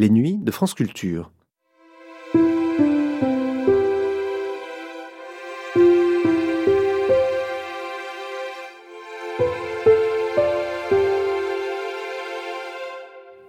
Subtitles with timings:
[0.00, 1.30] Les nuits de France Culture.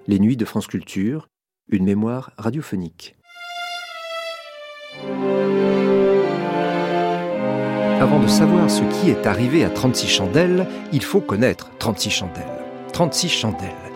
[0.08, 1.30] Les nuits de France Culture,
[1.70, 3.16] une mémoire radiophonique.
[8.02, 12.44] Avant de savoir ce qui est arrivé à 36 chandelles, il faut connaître 36 chandelles.
[12.92, 13.91] 36 chandelles,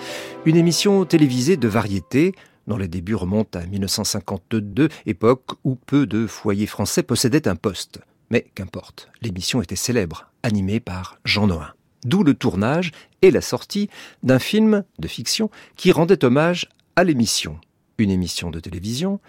[0.46, 2.34] une émission télévisée de variété
[2.68, 8.00] dont les débuts remontent à 1952, époque où peu de foyers français possédaient un poste.
[8.30, 11.74] Mais qu'importe, l'émission était célèbre, animée par Jean Noin.
[12.06, 12.92] D'où le tournage
[13.24, 13.90] et la sortie
[14.22, 17.60] d'un film de fiction qui rendait hommage à l'émission.
[17.98, 19.20] Une émission de télévision,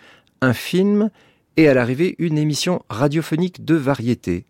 [0.43, 1.11] un film
[1.57, 4.45] et à l'arrivée une émission radiophonique de variété,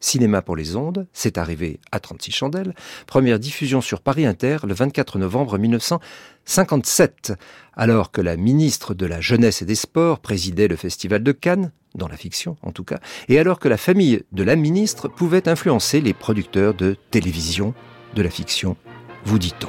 [0.00, 2.74] Cinéma pour les ondes, c'est arrivé à 36 chandelles.
[3.06, 7.34] Première diffusion sur Paris Inter le 24 novembre 1957,
[7.74, 11.70] alors que la ministre de la Jeunesse et des Sports présidait le Festival de Cannes,
[11.94, 15.48] dans la fiction en tout cas, et alors que la famille de la ministre pouvait
[15.48, 17.74] influencer les producteurs de télévision
[18.14, 18.76] de la fiction,
[19.24, 19.68] vous dit-on.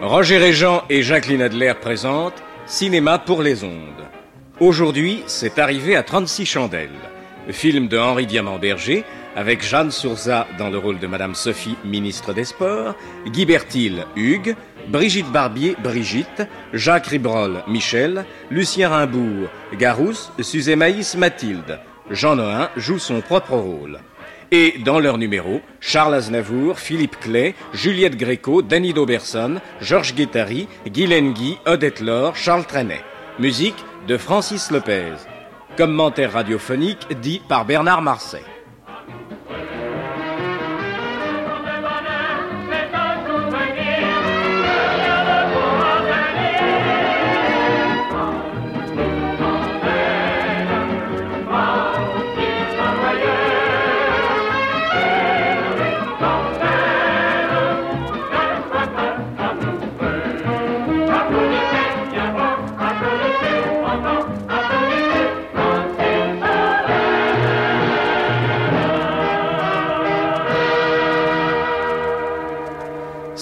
[0.00, 4.10] Roger Régent et Jacqueline Adler présentent Cinéma pour les ondes.
[4.60, 6.90] Aujourd'hui, c'est arrivé à 36 chandelles.
[7.46, 12.34] Le film de Henri Diamant-Berger, avec Jeanne Sourza dans le rôle de Madame Sophie, ministre
[12.34, 12.94] des Sports,
[13.26, 14.54] Guy Bertil, Hugues,
[14.88, 16.42] Brigitte Barbier, Brigitte,
[16.74, 21.80] Jacques Ribrol, Michel, Lucien Rimbourg, Garousse, Suzé Maïs, Mathilde.
[22.10, 24.00] Jean Noin joue son propre rôle.
[24.50, 31.32] Et dans leur numéro, Charles Aznavour, Philippe Clay, Juliette Gréco, Danny Dauberson, Georges Guettari, Guylaine
[31.32, 33.00] Guy, Odette Laure, Charles Trenet.
[33.38, 35.14] Musique de Francis Lopez.
[35.76, 38.44] Commentaire radiophonique dit par Bernard Marseille.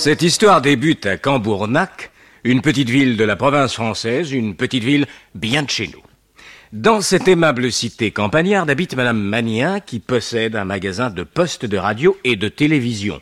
[0.08, 5.04] Cette histoire débute à Cambournac, une petite ville de la province française, une petite ville
[5.34, 6.02] bien de chez nous.
[6.72, 11.76] Dans cette aimable cité campagnarde habite Madame Magnien qui possède un magasin de postes de
[11.76, 13.20] radio et de télévision.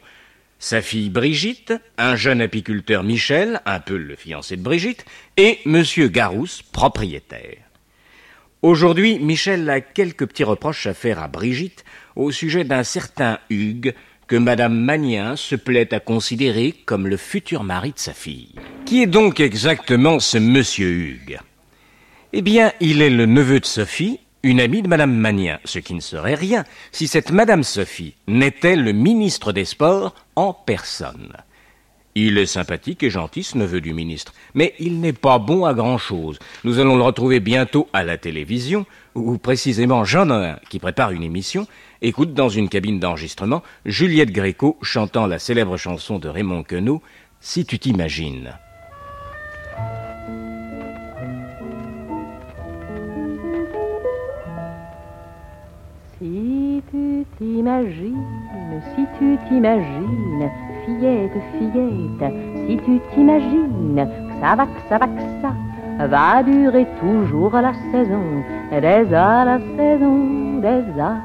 [0.61, 5.05] Sa fille Brigitte, un jeune apiculteur Michel, un peu le fiancé de Brigitte,
[5.37, 7.65] et Monsieur Garousse, propriétaire.
[8.63, 13.93] Aujourd'hui, Michel a quelques petits reproches à faire à Brigitte au sujet d'un certain Hugues,
[14.27, 18.55] que Madame Magnien se plaît à considérer comme le futur mari de sa fille.
[18.85, 21.39] Qui est donc exactement ce monsieur Hugues?
[22.33, 25.95] Eh bien, il est le neveu de Sophie, une amie de Madame Magnien, ce qui
[25.95, 31.33] ne serait rien si cette Madame Sophie n'était le ministre des Sports en personne.
[32.15, 35.75] Il est sympathique et gentil, ce neveu du ministre, mais il n'est pas bon à
[35.75, 36.39] grand-chose.
[36.65, 41.67] Nous allons le retrouver bientôt à la télévision, où précisément Jean qui prépare une émission,
[42.03, 47.03] écoute dans une cabine d'enregistrement Juliette Gréco chantant la célèbre chanson de Raymond Queneau,
[47.41, 48.53] Si tu t'imagines.
[56.19, 60.51] Si tu t'imagines, si tu t'imagines,
[60.85, 62.33] fillette, fillette,
[62.67, 64.09] si tu t'imagines
[64.41, 65.55] ça va, que ça va, que ça
[65.99, 71.17] va durer toujours la saison, des à la saison, des à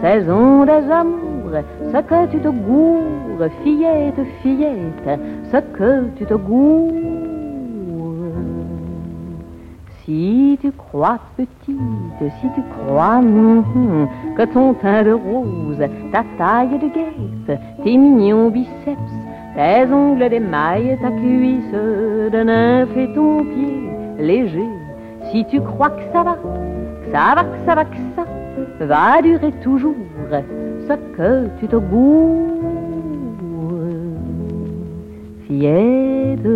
[0.00, 5.20] saison des amours, ce que tu te gourres, fillette, fillette,
[5.50, 6.92] ce que tu te gourres.
[10.04, 11.76] Si tu crois petite,
[12.40, 15.82] si tu crois hum, que ton teint de rose,
[16.12, 19.14] ta taille de guêpe, tes mignons biceps,
[19.56, 21.72] tes ongles d'émail, ta cuisse
[22.32, 24.68] de nymphe et ton pied léger,
[25.30, 27.90] si tu crois que ça va, que ça va, que ça va, que
[28.78, 29.94] ça va durer toujours
[30.88, 32.52] ce que tu te gourres.
[35.46, 36.48] Fillette,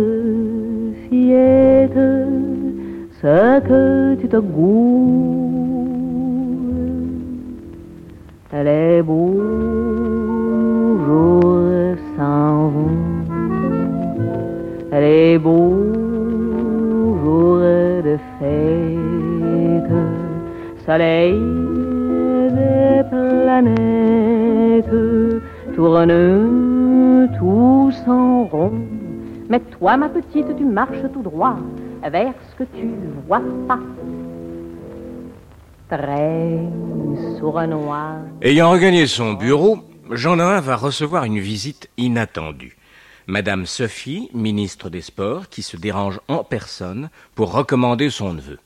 [1.09, 1.93] fillette,
[3.21, 5.47] ce que tu te gourres.
[8.53, 9.39] Les beaux
[11.05, 12.97] jours s'en vont,
[14.91, 16.10] les beaux
[18.11, 19.93] de fête,
[20.85, 21.39] soleil
[22.59, 24.95] des planètes
[25.75, 28.73] tournent tous en rond
[29.49, 31.55] Mais toi, ma petite, tu marches tout droit
[32.03, 32.89] vers ce que tu
[33.27, 33.79] vois pas.
[35.89, 36.59] Très
[37.37, 38.15] sournois.
[38.41, 39.77] Ayant regagné son bureau,
[40.09, 42.75] Jean Noin va recevoir une visite inattendue.
[43.31, 48.59] Madame Sophie, ministre des Sports, qui se dérange en personne pour recommander son neveu.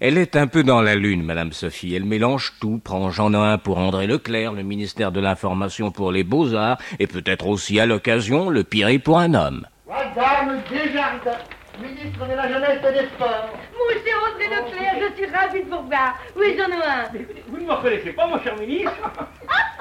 [0.00, 1.94] Elle est un peu dans la lune, Madame Sophie.
[1.94, 6.24] Elle mélange tout, prend Jean Noin pour André Leclerc, le ministère de l'Information pour les
[6.24, 9.66] Beaux-Arts, et peut-être aussi à l'occasion le Piré pour un homme.
[9.88, 11.38] Madame Desjardins,
[11.80, 13.48] ministre de la Jeunesse et des Sports.
[13.72, 16.18] Mon cher André Leclerc, je suis ravie de vous revoir.
[16.36, 17.08] Oui, Jean Noin.
[17.48, 18.92] Vous ne me reconnaissez pas, mon cher ministre
[19.40, 19.73] Mais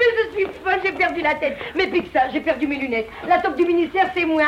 [0.00, 1.56] je suis folle, j'ai perdu la tête.
[1.74, 3.08] Mais puis que ça, j'ai perdu mes lunettes.
[3.26, 4.44] La top du ministère, c'est moi.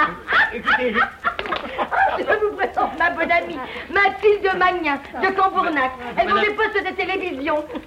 [0.54, 3.58] Écoutez, je- vous présente ma bonne amie,
[3.90, 5.90] Mathilde Magnin, de Cambournac.
[6.16, 7.64] Elle vend des postes de télévision.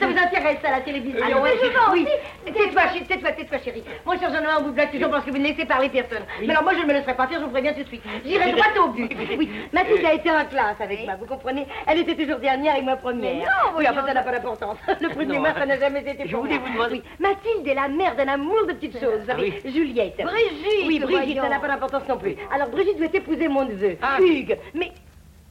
[0.00, 2.06] Ça vous intéresse, ça, la télévision Ah, ouais, oui, je Oui.
[2.46, 3.84] Tais-toi, chérie, tais-toi, tais-toi, chérie.
[4.04, 6.24] Mon cher on vous blague toujours parce que vous ne laissez parler personne.
[6.40, 8.02] Mais alors moi, je ne me laisserai pas faire, je vous préviens tout de suite.
[8.24, 9.10] J'irai droit au but.
[9.38, 12.82] Oui, Mathilde a été en classe avec moi, vous comprenez Elle était toujours dernière et
[12.82, 13.34] moi première.
[13.34, 14.78] non, oui, enfin, ça n'a pas d'importance.
[15.00, 17.74] Le prix de mémoire, ça n'a jamais été Je voulais vous demander- Oui, Mathilde est
[17.74, 20.16] la mère d'un amour de petites choses, vous savez, Juliette.
[20.22, 22.36] Brigitte, Oui, Brigitte, ça n'a pas d'importance non plus.
[22.52, 24.18] Alors, Brigitte doit épouser mon neveu, Ah.
[24.20, 24.58] Hugues.
[24.74, 24.92] Mais,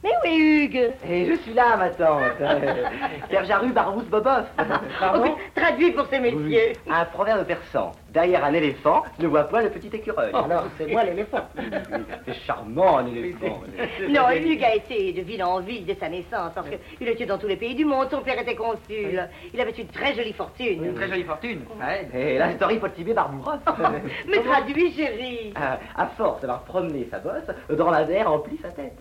[0.02, 2.22] mais où est Hugues Et je suis là, ma tante.
[3.30, 4.46] Serge Jaru, Barbouze, Boboff.
[4.58, 6.72] Oh, oui, Traduit pour ces messieurs.
[6.90, 7.92] Un proverbe persan.
[8.12, 10.32] Derrière un éléphant, ne voit point le petit écureuil.
[10.34, 11.46] Alors, c'est moi l'éléphant.
[12.26, 13.60] C'est charmant, un éléphant.
[14.08, 16.68] Non, Hugues a été de ville en ville dès sa naissance, parce
[16.98, 18.08] qu'il était dans tous les pays du monde.
[18.10, 19.28] Son père était consul.
[19.54, 20.84] Il avait une très jolie fortune.
[20.84, 21.60] Une très jolie fortune.
[21.80, 22.08] Ouais.
[22.14, 23.60] Et la story Potibé Barbouroff.
[24.28, 25.54] Mais traduit, chérie.
[25.56, 29.00] Euh, à force d'avoir promené sa bosse, dans la mer emplit sa tête.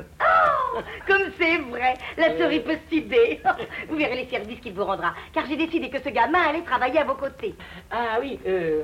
[1.07, 3.41] Comme c'est vrai, la souris peut ciber.
[3.89, 6.99] Vous verrez les services qu'il vous rendra, car j'ai décidé que ce gamin allait travailler
[6.99, 7.55] à vos côtés.
[7.89, 8.83] Ah oui, euh...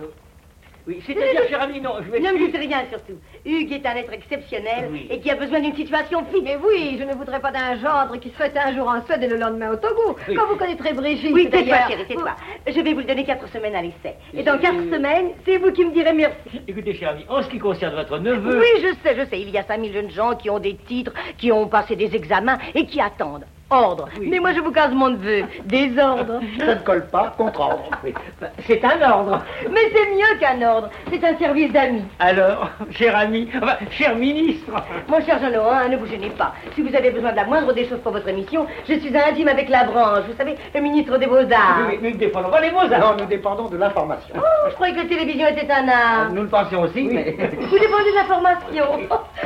[0.88, 2.20] Oui, c'est-à-dire, cher ami, non, je vais...
[2.22, 3.20] Ne me dites rien surtout.
[3.46, 5.08] Hugues est un être exceptionnel Oui.
[5.10, 6.44] et qui a besoin d'une situation fixe.
[6.46, 9.28] Mais oui, je ne voudrais pas d'un gendre qui serait un jour en Suède et
[9.28, 10.16] le lendemain au Togo.
[10.30, 10.36] Oui.
[10.36, 12.36] Quand vous connaîtrez Brigitte, Oui, tais-toi, chérie, tais-toi.
[12.66, 14.16] vous- Je vais vous le donner quatre semaines à l'essai.
[14.34, 16.62] Et dans quatre semaines, c'est vous qui me direz merci.
[16.68, 18.58] Écoutez, cher ami, en ce qui concerne votre neveu...
[18.58, 19.42] Oui, je sais, je sais.
[19.42, 22.58] Il y a 5000 jeunes gens qui ont des titres, qui ont passé des examens
[22.76, 23.46] et qui attendent.
[23.70, 24.08] Ordre.
[24.22, 25.44] Mais moi, je vous casse mon neveu.
[25.66, 26.40] Désordre.
[26.60, 27.90] Ça ne colle pas, contre ordre.
[28.02, 28.14] Oui.
[28.40, 29.42] Ben, C'est un ordre.
[29.70, 30.90] Mais c'est mieux qu'un ordre.
[31.12, 32.06] C'est un service d'amis.
[32.20, 34.72] Alors, cher ami, enfin, cher ministre...
[35.10, 36.54] Mon cher Jean-Laurent, ne vous gênez pas.
[36.76, 39.50] Si vous avez besoin de la moindre des choses pour votre émission, je suis intime
[39.50, 40.24] avec la branche.
[40.30, 41.88] Vous savez, le ministre des Beaux-Arts.
[41.90, 44.36] Oui, oui, nous ne défendons pas les mots, Non, nous dépendons de l'information.
[44.38, 46.32] Oh, je croyais que la télévision était un art.
[46.32, 47.36] Nous le pensions aussi, mais...
[47.60, 48.86] Vous dépendez de l'information.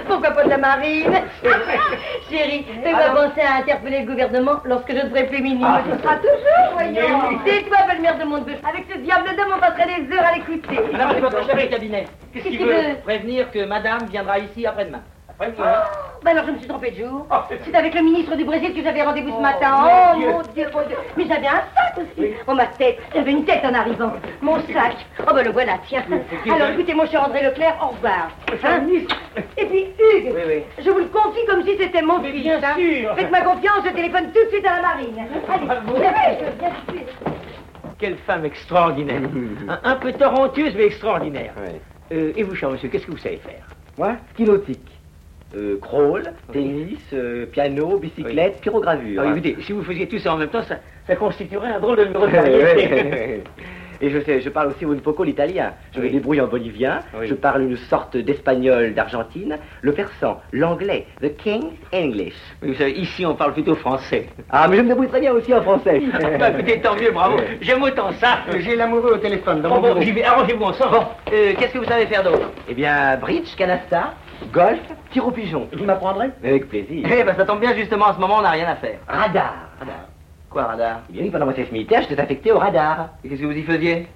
[0.08, 1.12] Pourquoi pas de la marine
[2.30, 5.68] Chérie, fais-moi penser à interpeller le gouvernement lorsque je serai plus ministre.
[5.70, 7.20] Ah, ce sera toujours, voyons.
[7.30, 7.38] Oui.
[7.46, 8.54] C'est toi, belle-mère de mon neveu.
[8.68, 10.80] Avec ce diable d'homme, on passerait des heures à l'écouter.
[10.92, 12.06] Madame, c'est votre chef de cabinet.
[12.34, 12.96] Qu'est-ce qu'il qu'il veut veut?
[13.04, 15.02] Prévenir que madame viendra ici après-demain?
[15.42, 15.74] Après-demain.
[16.24, 17.26] Ben alors je me suis trompée de jour.
[17.32, 17.36] Oh.
[17.66, 19.72] C'est avec le ministre du Brésil que j'avais rendez-vous ce Oh, matin.
[19.72, 20.32] mon Oh Dieu.
[20.32, 20.98] mon Dieu, mon Dieu.
[21.18, 22.32] Mais j'avais un sac aussi.
[22.48, 24.14] Oh ma tête, j'avais une tête en arrivant.
[24.42, 24.98] Mon sac.
[25.28, 26.04] Oh ben le voilà, tiens.
[26.54, 28.30] Alors écoutez mon cher André Leclerc, au revoir.
[28.64, 29.16] Hein ministre.
[29.58, 30.64] Et puis Hugues, Oui, oui.
[30.78, 32.44] je vous le confie comme si c'était mon Mais fils.
[32.44, 32.76] bien hein.
[32.78, 33.16] sûr.
[33.16, 35.26] Faites-ma confiance, je téléphone tout de suite à la marine.
[35.52, 35.94] Allez, Bravo.
[36.00, 37.34] bien sûr, bien sûr.
[37.98, 39.22] Quelle femme extraordinaire.
[39.70, 41.54] un, un peu tarentueuse, mais extraordinaire.
[42.12, 43.66] Euh, et vous, cher monsieur, qu'est-ce que vous savez faire?
[43.98, 44.91] Moi, ski nautique.
[45.56, 49.22] Euh, crawl, tennis, euh, piano, bicyclette, pyrogravure.
[49.22, 51.80] Ah oui, écoutez, si vous faisiez tout ça en même temps, ça, ça constituerait un
[51.80, 53.44] drôle de numéro de variété.
[54.04, 55.74] Et je sais, je parle aussi un poco l'italien.
[55.94, 56.12] Je me Oui.
[56.12, 57.02] débrouille en bolivien.
[57.20, 57.28] Oui.
[57.28, 62.34] Je parle une sorte d'espagnol d'Argentine, le persan, l'anglais, the King's English.
[62.64, 64.28] Mais vous savez, ici, on parle plutôt français.
[64.50, 66.02] Ah, mais je me débrouille très bien aussi en français.
[66.40, 67.38] bah, écoutez, tant mieux, bravo.
[67.62, 68.40] J'aime autant ça.
[68.58, 70.02] J'ai l'amoureux au téléphone dans Bon, mon bon, bureau.
[70.02, 70.92] j'y vais, arrangez-vous ensemble.
[70.96, 72.50] Bon, euh, qu'est-ce que vous savez faire d'autre?
[72.70, 74.16] Eh bien, bridge, canasta,
[74.52, 74.80] golf,
[75.12, 75.68] tir au pigeon.
[75.78, 76.30] Vous m'apprendrez?
[76.44, 77.08] Avec plaisir.
[77.12, 79.00] Eh ben, ça tombe bien, justement, en ce moment, on n'a rien à faire.
[79.08, 79.54] Radar.
[80.50, 81.02] Quoi, radar?
[81.10, 83.10] Eh bien, pendant mon service militaire, j'étais affecté au radar.
[83.24, 84.08] Et qu'est-ce que vous y faisiez?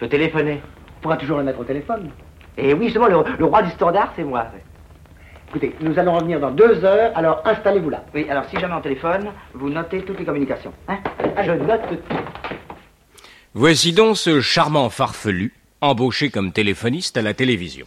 [0.00, 0.60] Je téléphonais.
[0.98, 2.10] On pourra toujours le mettre au téléphone.
[2.56, 4.46] Et oui, justement, le, le roi du standard, c'est moi.
[5.48, 8.04] Écoutez, nous allons revenir dans deux heures, alors installez-vous là.
[8.14, 10.72] Oui, alors si jamais on téléphone, vous notez toutes les communications.
[10.88, 10.98] Hein?
[11.42, 11.98] Je note tout.
[13.52, 17.86] Voici donc ce charmant farfelu, embauché comme téléphoniste à la télévision.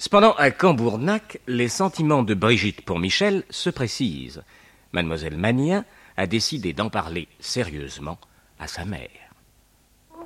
[0.00, 4.44] Cependant, à Cambournac, les sentiments de Brigitte pour Michel se précisent.
[4.92, 5.84] Mademoiselle Magnin
[6.16, 8.16] a décidé d'en parler sérieusement
[8.60, 9.08] à sa mère.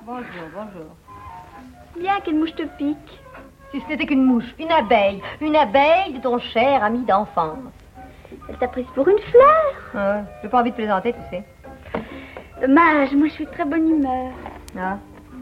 [0.05, 0.25] Bonjour,
[0.55, 0.95] bonjour.
[1.99, 3.21] Bien qu'une mouche te pique.
[3.71, 7.59] Si ce n'était qu'une mouche, une abeille, une abeille de ton cher ami d'enfance.
[8.49, 9.73] Elle t'a prise pour une fleur.
[9.95, 11.45] Ah, J'ai pas envie de plaisanter, tu sais.
[12.61, 14.33] Dommage, moi je suis de très bonne humeur.
[14.79, 14.99] Ah.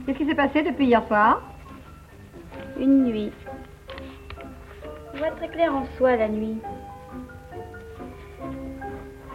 [0.07, 1.43] Qu'est-ce qui s'est passé depuis hier soir?
[2.79, 3.33] Une nuit.
[5.21, 6.61] Vois très clair en soi la nuit.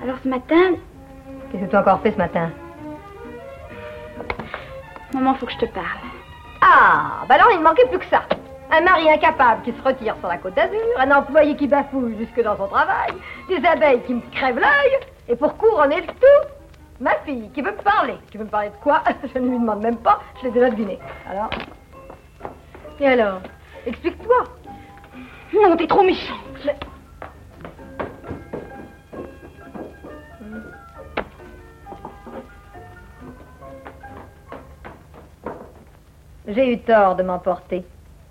[0.04, 0.76] Alors ce matin,
[1.52, 2.50] Qu'est-ce que tu as encore fait ce matin?
[5.14, 6.02] maman, faut que je te parle.
[6.62, 8.24] Ah, bah alors il ne manquait plus que ça.
[8.72, 12.42] Un mari incapable qui se retire sur la côte d'Azur, un employé qui bafouille jusque
[12.44, 13.14] dans son travail,
[13.48, 15.00] des abeilles qui me crèvent l'œil,
[15.30, 16.50] et pour est le tout.
[17.00, 18.16] Ma fille qui veut me parler.
[18.32, 19.04] Tu veux me parler de quoi?
[19.34, 21.00] Je ne lui demande même pas, je l'ai déjà deviné.
[21.30, 21.50] Alors?
[23.00, 23.42] Et alors?
[23.86, 24.44] Explique-toi.
[25.54, 26.34] Non, t'es trop méchant.
[36.48, 37.84] J'ai eu tort de m'emporter.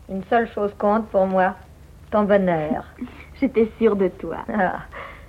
[0.09, 1.55] Une seule chose compte pour moi,
[2.11, 2.85] ton bonheur.
[3.41, 4.39] J'étais sûre de toi.
[4.53, 4.81] Ah.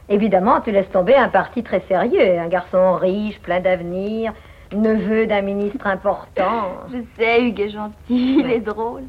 [0.08, 4.34] Évidemment, tu laisses tomber un parti très sérieux, un garçon riche, plein d'avenir,
[4.72, 6.86] neveu d'un ministre important.
[6.92, 9.04] Je sais, Hugues est gentil, il est drôle.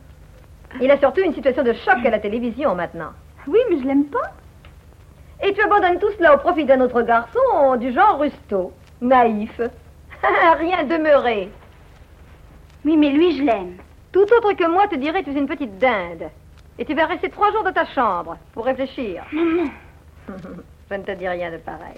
[0.81, 3.11] Il a surtout une situation de choc à la télévision maintenant.
[3.47, 4.33] Oui, mais je l'aime pas.
[5.43, 9.61] Et tu abandonnes tout cela au profit d'un autre garçon du genre Rusto, naïf,
[10.59, 11.51] rien demeuré.
[12.85, 13.77] Oui, mais lui, je l'aime.
[14.13, 16.31] Tout autre que moi te dirait tu es une petite dinde.
[16.79, 19.25] Et tu vas rester trois jours dans ta chambre pour réfléchir.
[19.33, 19.71] Maman.
[20.91, 21.97] Je ne te dis rien de pareil.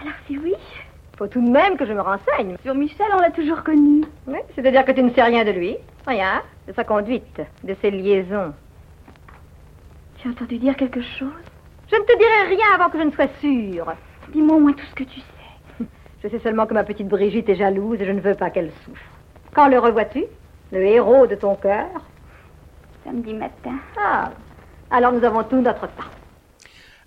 [0.00, 0.54] Alors si oui
[1.16, 2.56] Faut tout de même que je me renseigne.
[2.62, 4.02] Sur Michel, on l'a toujours connu.
[4.26, 5.76] Oui, c'est-à-dire que tu ne sais rien de lui.
[6.06, 6.42] Rien.
[6.70, 8.54] De sa conduite, de ses liaisons.
[10.18, 11.42] Tu as entendu dire quelque chose?
[11.90, 13.92] Je ne te dirai rien avant que je ne sois sûre.
[14.32, 15.86] Dis-moi au moins tout ce que tu sais.
[16.22, 18.70] Je sais seulement que ma petite Brigitte est jalouse et je ne veux pas qu'elle
[18.84, 19.02] souffre.
[19.52, 20.26] Quand le revois-tu?
[20.70, 21.88] Le héros de ton cœur?
[23.04, 23.74] Samedi matin.
[24.00, 24.30] Ah,
[24.92, 26.12] alors nous avons tout notre temps.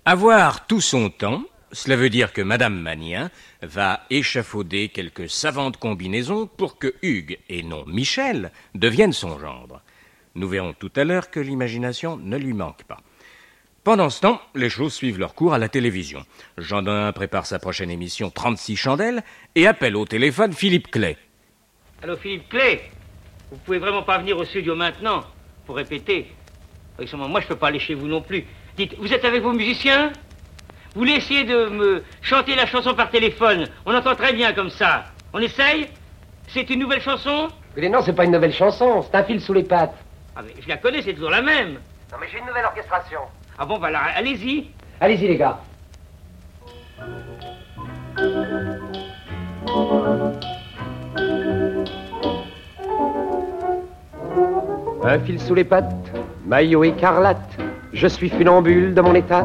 [0.04, 1.40] Avoir tout son temps,
[1.74, 7.62] cela veut dire que Madame Magnien va échafauder quelques savantes combinaisons pour que Hugues, et
[7.62, 9.82] non Michel, devienne son gendre.
[10.36, 13.00] Nous verrons tout à l'heure que l'imagination ne lui manque pas.
[13.82, 16.24] Pendant ce temps, les choses suivent leur cours à la télévision.
[16.56, 19.22] Jean prépare sa prochaine émission 36 chandelles
[19.54, 21.18] et appelle au téléphone Philippe Clay.
[22.02, 22.90] Allô, Philippe Clay?
[23.50, 25.24] Vous pouvez vraiment pas venir au studio maintenant
[25.66, 26.28] pour répéter
[26.98, 28.44] Moi, je peux pas aller chez vous non plus.
[28.76, 30.12] Dites, vous êtes avec vos musiciens?
[30.94, 34.70] Vous voulez essayer de me chanter la chanson par téléphone On entend très bien comme
[34.70, 35.06] ça.
[35.32, 35.88] On essaye?
[36.46, 37.48] C'est une nouvelle chanson?
[37.76, 39.96] Mais non, c'est pas une nouvelle chanson, c'est un fil sous les pattes.
[40.36, 41.78] Ah, mais je la connais, c'est toujours la même.
[42.12, 43.20] Non, mais j'ai une nouvelle orchestration.
[43.58, 44.68] Ah bon, alors, allez-y.
[45.00, 45.58] Allez-y, les gars.
[55.02, 55.92] Un fil sous les pattes,
[56.46, 57.58] maillot écarlate,
[57.92, 59.44] je suis funambule de mon état.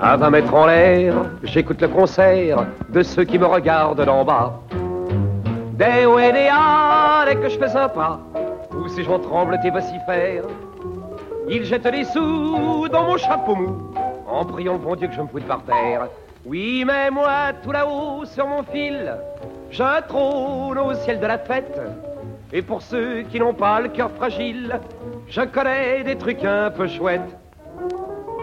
[0.00, 4.60] À 20 mètres en l'air, j'écoute le concert de ceux qui me regardent d'en bas.
[5.74, 6.50] Des et des
[7.26, 8.18] dès que je fais un pas,
[8.76, 10.44] ou si j'en tremble tes vocifères,
[11.48, 13.94] ils jettent des sous dans mon chapeau mou,
[14.28, 16.08] en priant le bon Dieu que je me foute par terre.
[16.44, 19.16] Oui, mais moi, tout là-haut, sur mon fil,
[19.70, 21.80] je trône au ciel de la fête.
[22.52, 24.78] Et pour ceux qui n'ont pas le cœur fragile,
[25.28, 27.36] je connais des trucs un peu chouettes.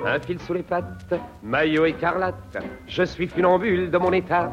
[0.05, 4.51] Un fil sous les pattes, maillot écarlate, je suis funambule de mon état.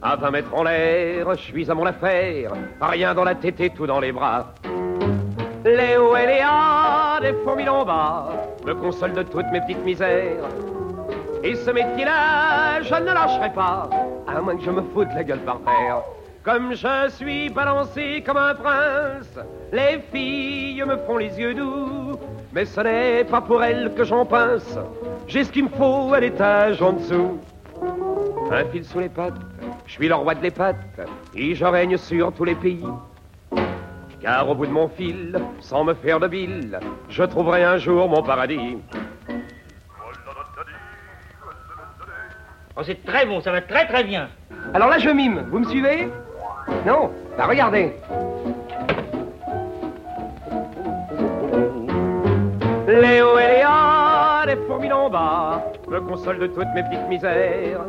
[0.00, 3.70] À 20 mètres en l'air, je suis à mon affaire, rien dans la tête et
[3.70, 4.54] tout dans les bras.
[5.64, 6.42] Les hauts et les
[7.20, 8.30] des fourmis en bas,
[8.64, 10.48] me consolent de toutes mes petites misères.
[11.42, 13.90] Et ce métier-là, je ne lâcherai pas,
[14.28, 16.02] à moins que je me foute la gueule par terre.
[16.44, 19.38] Comme je suis balancé comme un prince,
[19.72, 22.18] les filles me font les yeux doux.
[22.52, 24.78] Mais ce n'est pas pour elles que j'en pince,
[25.26, 27.40] j'ai ce qu'il me faut à l'étage en dessous.
[28.50, 29.40] Un fil sous les pattes,
[29.86, 30.76] je suis le roi de les pattes,
[31.34, 32.84] et je règne sur tous les pays.
[34.20, 36.78] Car au bout de mon fil, sans me faire de bile,
[37.08, 38.76] je trouverai un jour mon paradis.
[42.76, 44.28] Oh, c'est très bon, ça va très très bien.
[44.74, 46.08] Alors là, je mime, vous me suivez?
[46.86, 47.10] Non?
[47.36, 47.94] Bah regardez.
[52.94, 57.80] Hauts et bas, les fourmis en bas, me consolent de toutes mes petites misères.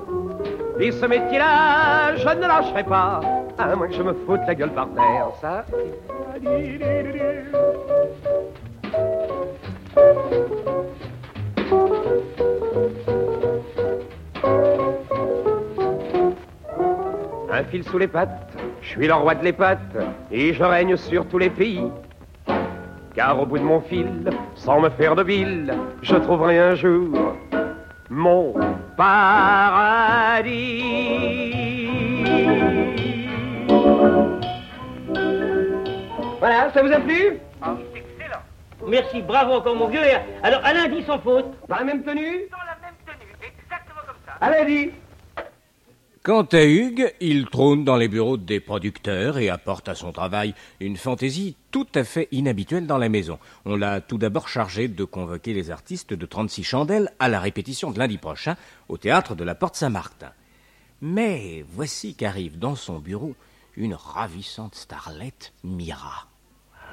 [0.79, 3.19] Et ce métier-là, je ne lâcherai pas,
[3.57, 5.27] à moins que je me foute la gueule par terre.
[5.41, 5.65] Ça.
[17.51, 19.79] Un fil sous les pattes, je suis le roi de les pattes,
[20.31, 21.91] et je règne sur tous les pays.
[23.15, 27.35] Car au bout de mon fil, sans me faire de bile, je trouverai un jour
[28.09, 28.55] mon
[28.97, 30.83] paradis.
[36.39, 37.39] Voilà, ça vous a plu?
[37.61, 38.41] Ah, excellent.
[38.87, 40.01] Merci, bravo encore mon vieux.
[40.41, 41.53] Alors, à lundi sans faute.
[41.69, 42.49] Dans la même tenue?
[42.51, 44.33] Dans la même tenue, exactement comme ça.
[44.41, 44.91] À lundi
[46.23, 50.55] Quant à Hugues, il trône dans les bureaux des producteurs et apporte à son travail
[50.79, 53.39] une fantaisie tout à fait inhabituelle dans la maison.
[53.65, 57.91] On l'a tout d'abord chargé de convoquer les artistes de 36 chandelles à la répétition
[57.91, 58.55] de lundi prochain
[58.87, 60.31] au théâtre de la Porte Saint-Martin.
[61.01, 63.35] Mais voici qu'arrive dans son bureau
[63.75, 66.27] une ravissante starlette, Mira.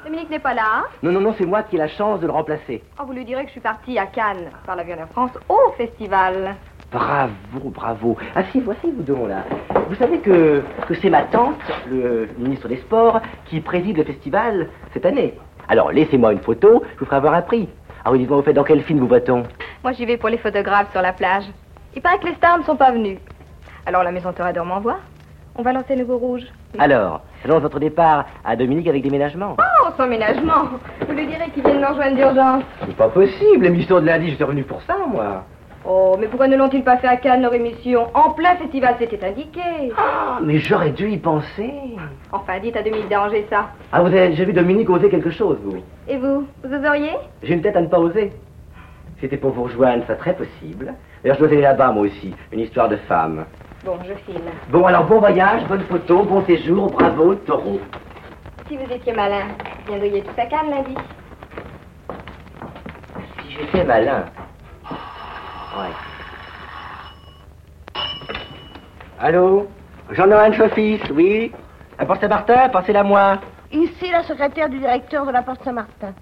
[0.05, 0.85] Dominique n'est pas là, hein?
[1.05, 2.83] Non, non, non, c'est moi qui ai la chance de le remplacer.
[2.99, 5.71] Oh, vous lui direz que je suis partie à Cannes par l'avion Air France au
[5.77, 6.57] festival.
[6.93, 8.17] Bravo, bravo.
[8.35, 9.45] Ah si, voici vous deux là.
[9.89, 11.55] Vous savez que, que c'est ma tante,
[11.89, 15.35] le ministre des Sports, qui préside le festival cette année.
[15.69, 17.69] Alors laissez-moi une photo, je vous ferai avoir un prix.
[18.05, 19.45] Ah oui, dites-moi, vous faites dans quel film vous va-t-on?
[19.85, 21.45] Moi, j'y vais pour les photographes sur la plage.
[21.95, 23.19] Il paraît que les stars ne sont pas venus.
[23.87, 24.97] Alors, la maison Torador m'envoie.
[25.57, 26.43] On va lancer Nouveau Rouge.
[26.79, 29.57] Alors, j'annonce votre départ à Dominique avec déménagement.
[29.59, 30.71] Oh, son ménagement
[31.07, 32.63] Vous lui direz qu'il vient de rejoindre d'urgence.
[32.87, 35.45] C'est pas possible, l'émission de lundi, je suis revenu pour ça, moi.
[35.85, 39.25] Oh, mais pourquoi ne l'ont-ils pas fait à Cannes, leur émission En plein festival, c'était
[39.27, 39.61] indiqué.
[39.97, 41.73] Ah, mais j'aurais dû y penser.
[42.33, 43.71] Enfin, dites à Dominique d'arranger ça.
[43.91, 47.13] Ah, vous avez déjà vu Dominique oser quelque chose, vous Et vous Vous oseriez?
[47.43, 48.33] J'ai une tête à ne pas oser.
[49.21, 50.95] C'était pour vous rejoindre, ça très possible.
[51.23, 52.35] D'ailleurs, je dois aller là-bas, moi aussi.
[52.53, 53.47] Une histoire de femme.
[53.85, 54.43] Bon, je file.
[54.71, 57.81] Bon, alors, bon voyage, bonne photo, bon séjour, bravo, taureau.
[58.69, 59.47] Si vous étiez malin,
[59.87, 60.95] vous viendriez tout à Cannes lundi?
[63.47, 64.25] Si j'étais malin.
[65.77, 65.93] Ouais.
[69.21, 69.69] Allô?
[70.11, 71.53] Jean-Noël Chofis, oui?
[71.99, 73.39] À Porte Saint-Martin, passez-la moi.
[73.71, 76.13] Ici, la secrétaire du directeur de la Porte Saint-Martin.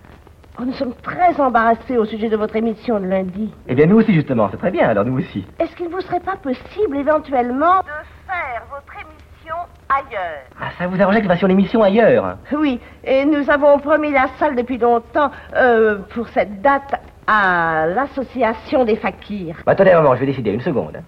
[0.61, 3.55] Oh, nous sommes très embarrassés au sujet de votre émission de lundi.
[3.69, 5.47] Eh bien, nous aussi, justement, c'est très bien, alors nous aussi.
[5.59, 9.55] Est-ce qu'il ne vous serait pas possible, éventuellement, de faire votre émission
[9.89, 10.43] ailleurs?
[10.61, 12.37] Ah, ça vous arrangeait que nous fassions l'émission ailleurs?
[12.53, 18.85] Oui, et nous avons promis la salle depuis longtemps euh, pour cette date à l'association
[18.87, 19.57] des fakirs.
[19.67, 21.03] Bah, attendez moment, je vais décider, une seconde.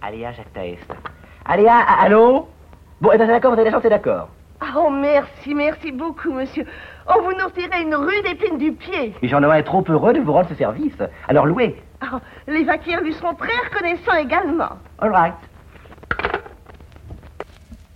[0.00, 0.86] Aléa Jacques Taest.
[1.44, 2.48] Aléa, a- allô?
[3.00, 4.28] Bon, eh bien, c'est d'accord, vous avez la chance, c'est d'accord.
[4.76, 6.66] Oh, merci, merci beaucoup, monsieur.
[7.08, 9.14] Oh, vous nous tirez une rude épine du pied.
[9.22, 10.96] Et Jean-Noël est trop heureux de vous rendre ce service.
[11.28, 11.82] Alors, louez.
[12.02, 14.70] Oh, les fakirs lui seront très reconnaissants également.
[15.00, 15.34] All right.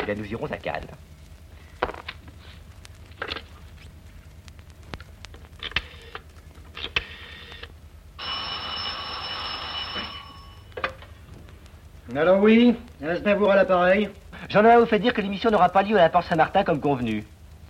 [0.01, 0.87] Eh bien, nous irons à Cannes.
[12.13, 14.11] Alors oui, Aznavour à l'appareil.
[14.51, 17.25] Jean-Noël vous fait dire que l'émission n'aura pas lieu à la Porte Saint-Martin comme convenu.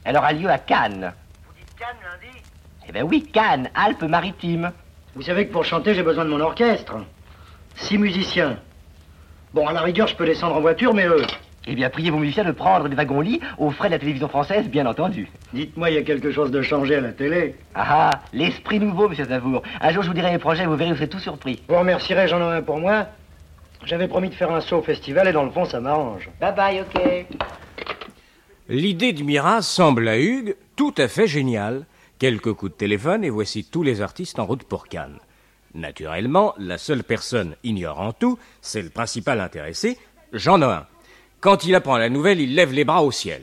[0.04, 1.12] Elle aura lieu à Cannes.
[1.46, 2.38] Vous dites Cannes lundi?
[2.88, 4.72] Eh bien oui, Cannes, Alpes-Maritimes.
[5.14, 6.96] Vous savez que pour chanter, j'ai besoin de mon orchestre.
[7.76, 8.58] Six musiciens.
[9.52, 11.22] Bon, à la rigueur, je peux descendre en voiture, mais eux.
[11.66, 14.68] Eh bien, priez vos musiciens de prendre des wagons-lits aux frais de la télévision française,
[14.68, 15.28] bien entendu.
[15.52, 17.54] Dites-moi, il y a quelque chose de changé à la télé?
[17.74, 19.62] Ah ah, l'esprit nouveau, monsieur Zavour.
[19.80, 21.62] Un jour, je vous dirai les projets, vous verrez, vous serez tout surpris.
[21.68, 23.06] Vous remercierez, j'en ai un pour moi.
[23.86, 26.30] J'avais promis de faire un saut au festival et dans le fond, ça m'arrange.
[26.40, 27.26] Bye bye, ok.
[28.68, 31.84] L'idée de Mira semble à Hugues tout à fait géniale.
[32.18, 35.18] Quelques coups de téléphone et voici tous les artistes en route pour Cannes.
[35.74, 39.98] Naturellement, la seule personne ignorant tout, c'est le principal intéressé,
[40.32, 40.86] Jean Nohain.
[41.40, 43.42] Quand il apprend la nouvelle, il lève les bras au ciel.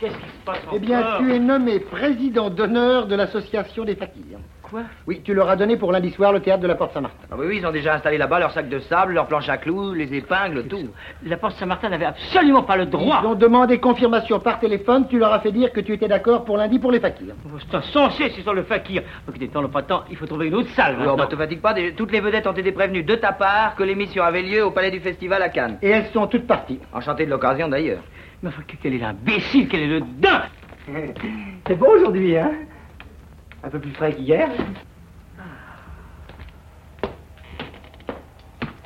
[0.00, 4.38] Qu'est-ce qui se passe Eh bien, tu es nommé président d'honneur de l'association des fakirs.
[4.70, 7.16] Quoi Oui, tu leur as donné pour lundi soir le théâtre de la Porte Saint-Martin.
[7.30, 9.58] Ah oui, oui, ils ont déjà installé là-bas leur sac de sable, leur planche à
[9.58, 10.88] clous, les épingles, tout.
[11.24, 13.20] La Porte Saint-Martin n'avait absolument pas le droit.
[13.22, 16.44] Ils ont demandé confirmation par téléphone, tu leur as fait dire que tu étais d'accord
[16.44, 17.34] pour lundi pour les fakirs.
[17.46, 19.02] Oh, C'est insensé, c'est sur le fakir.
[19.26, 20.96] Donc, n'étant le pas temps, il faut trouver une autre salle.
[20.96, 21.16] Maintenant.
[21.16, 23.82] bah, te fatigue pas, des- toutes les vedettes ont été prévenues de ta part que
[23.84, 25.78] l'émission avait lieu au Palais du Festival à Cannes.
[25.82, 26.80] Et elles sont toutes parties.
[26.92, 28.02] Enchanté de l'occasion d'ailleurs.
[28.42, 30.42] Mais enfin, quel est l'imbécile, quel est le dingue
[31.66, 32.50] C'est beau aujourd'hui, hein?
[33.66, 34.48] Un peu plus frais qu'hier.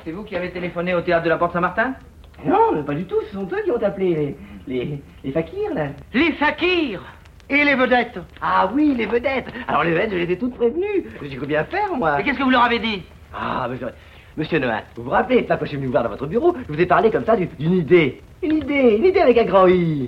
[0.03, 1.93] C'est vous qui avez téléphoné au théâtre de la Porte Saint-Martin?
[2.43, 5.89] Non, pas du tout, ce sont eux qui ont appelé les, les, les fakirs, là.
[6.15, 7.03] Les fakirs
[7.51, 11.05] Et les vedettes Ah oui, les vedettes Alors les vedettes, je les ai toutes prévenues.
[11.21, 12.17] J'ai cru bien faire, moi.
[12.17, 13.03] Mais qu'est-ce que vous leur avez dit?
[13.31, 13.89] Ah, monsieur,
[14.35, 16.55] monsieur Noël, vous vous rappelez, là, quand je suis venu vous voir dans votre bureau,
[16.67, 18.19] je vous ai parlé comme ça d'une idée.
[18.41, 20.07] Une idée, une idée avec un grand I.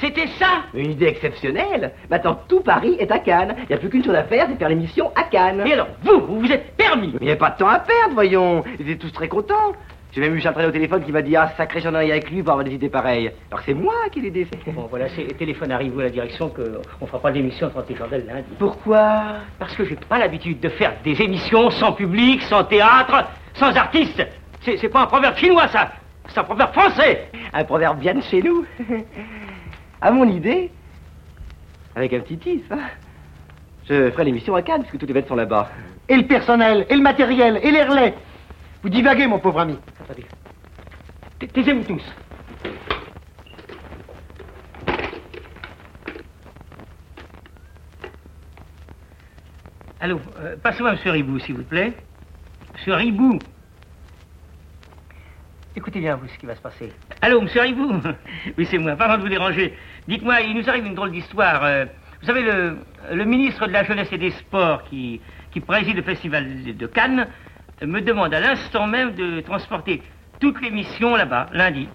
[0.00, 1.92] C'était ça Une idée exceptionnelle.
[2.10, 3.54] Maintenant, tout Paris est à Cannes.
[3.64, 5.62] Il n'y a plus qu'une chose à faire, c'est faire l'émission à Cannes.
[5.66, 8.14] Et alors, vous, vous vous êtes permis Il n'y a pas de temps à perdre,
[8.14, 8.64] voyons.
[8.78, 9.72] Ils étaient tous très contents.
[10.12, 12.42] J'ai même eu Charles au téléphone qui m'a dit Ah, sacré, j'en ai avec lui
[12.42, 13.30] pour avoir des idées pareilles.
[13.50, 14.58] Alors c'est moi qui l'ai défait.
[14.66, 17.96] Bon, voilà, c'est téléphone arrive à la direction que on fera pas d'émission de 30
[17.96, 18.48] chandelles lundi.
[18.58, 19.22] Pourquoi?
[19.60, 24.26] Parce que j'ai pas l'habitude de faire des émissions sans public, sans théâtre, sans artistes.
[24.62, 25.92] C'est c'est pas un proverbe chinois, ça.
[26.26, 27.28] C'est un proverbe français.
[27.52, 28.64] Un proverbe bien de chez nous.
[30.00, 30.70] À mon idée,
[31.94, 32.88] avec un petit titre, hein,
[33.88, 35.70] je ferai l'émission à Cannes, puisque tous les bêtes sont là-bas.
[36.08, 38.14] Et le personnel, et le matériel, et les relais.
[38.82, 39.78] Vous divaguez, mon pauvre ami.
[40.00, 40.24] Attendez.
[41.52, 42.02] Taisez-vous tous.
[50.02, 50.98] Allô, euh, passez-moi M.
[51.04, 51.92] Ribou, s'il vous plaît.
[52.86, 52.94] M.
[52.94, 53.38] Ribou.
[55.76, 56.90] Écoutez bien, vous, ce qui va se passer.
[57.22, 57.48] Allô, M.
[57.54, 58.00] Ribou
[58.58, 59.76] Oui, c'est moi, pardon de vous déranger.
[60.08, 61.62] Dites-moi, il nous arrive une drôle d'histoire.
[61.64, 61.84] euh,
[62.20, 62.78] vous savez, le,
[63.12, 65.20] le ministre de la Jeunesse et des Sports qui,
[65.52, 67.26] qui préside le festival de Cannes
[67.82, 70.02] me demande à l'instant même de transporter
[70.38, 71.88] toute l'émission là-bas, lundi,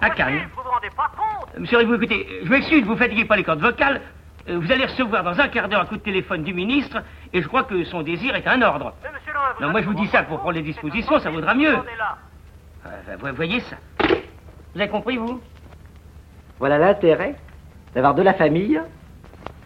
[0.00, 0.40] à Cannes.
[0.54, 3.44] Vous vous rendez pas compte Euh, Monsieur Ribou, écoutez, je m'excuse, vous fatiguez pas les
[3.44, 4.00] cordes vocales.
[4.48, 6.98] Euh, Vous allez recevoir dans un quart d'heure un coup de téléphone du ministre,
[7.32, 8.94] et je crois que son désir est un ordre.
[9.60, 11.76] Non, moi je vous dis ça pour prendre les dispositions, ça vaudra mieux.
[12.84, 13.76] Euh, vous voyez ça
[14.74, 15.38] Vous avez compris, vous?
[16.58, 17.36] Voilà l'intérêt
[17.94, 18.80] d'avoir de la famille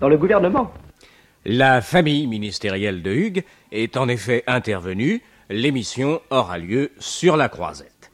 [0.01, 0.73] dans le gouvernement.
[1.45, 5.23] La famille ministérielle de Hugues est en effet intervenue.
[5.49, 8.11] L'émission aura lieu sur la croisette.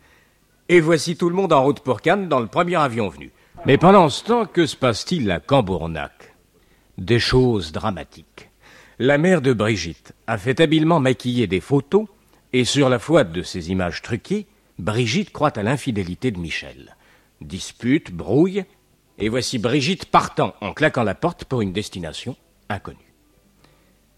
[0.69, 3.33] Et voici tout le monde en route pour Cannes dans le premier avion venu.
[3.65, 6.35] Mais pendant ce temps, que se passe-t-il à Cambournac?
[6.99, 8.51] Des choses dramatiques.
[8.99, 12.07] La mère de Brigitte a fait habilement maquiller des photos,
[12.53, 14.47] et sur la foi de ces images truquées,
[14.83, 16.97] Brigitte croit à l'infidélité de Michel.
[17.41, 18.65] Dispute, brouille,
[19.17, 22.35] et voici Brigitte partant en claquant la porte pour une destination
[22.69, 23.15] inconnue.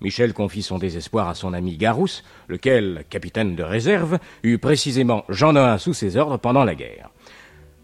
[0.01, 5.53] Michel confie son désespoir à son ami Garousse, lequel, capitaine de réserve, eut précisément Jean
[5.53, 7.11] Nohain sous ses ordres pendant la guerre.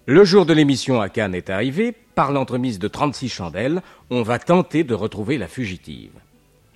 [0.06, 4.38] Le jour de l'émission à Cannes est arrivé, par l'entremise de 36 chandelles, on va
[4.38, 6.12] tenter de retrouver la fugitive.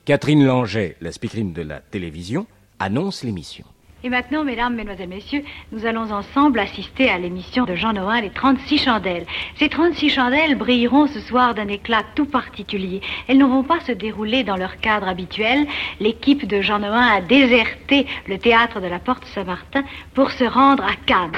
[0.05, 2.47] Catherine Langeais, la speakerine de la télévision,
[2.79, 3.64] annonce l'émission.
[4.07, 8.29] Et maintenant, mesdames, mesdemoiselles, messieurs, nous allons ensemble assister à l'émission de Jean Nohain, les
[8.29, 9.25] 36 chandelles.
[9.57, 13.01] Ces 36 chandelles brilleront ce soir d'un éclat tout particulier.
[13.29, 15.67] Elles ne vont pas se dérouler dans leur cadre habituel.
[16.01, 20.85] L'équipe de Jean Nohain a déserté le théâtre de la Porte Saint-Martin pour se rendre
[20.85, 21.33] à Cannes.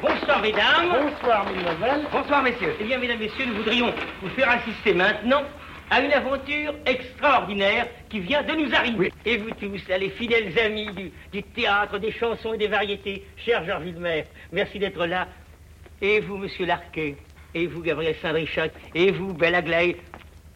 [0.00, 1.10] Bonsoir, mesdames.
[1.10, 2.06] Bonsoir, mademoiselle.
[2.10, 2.74] Bonsoir, messieurs.
[2.80, 5.42] Eh bien, mesdames, messieurs, nous voudrions vous faire assister maintenant
[5.90, 9.12] à une aventure extraordinaire qui vient de nous arriver.
[9.24, 13.24] Et vous tous, là, les fidèles amis du, du théâtre, des chansons et des variétés,
[13.36, 15.28] cher Georges Villemer, merci d'être là.
[16.00, 17.16] Et vous, monsieur Larquet,
[17.54, 19.96] et vous, Gabriel Saint-Richard, et vous, Belle Aglaé,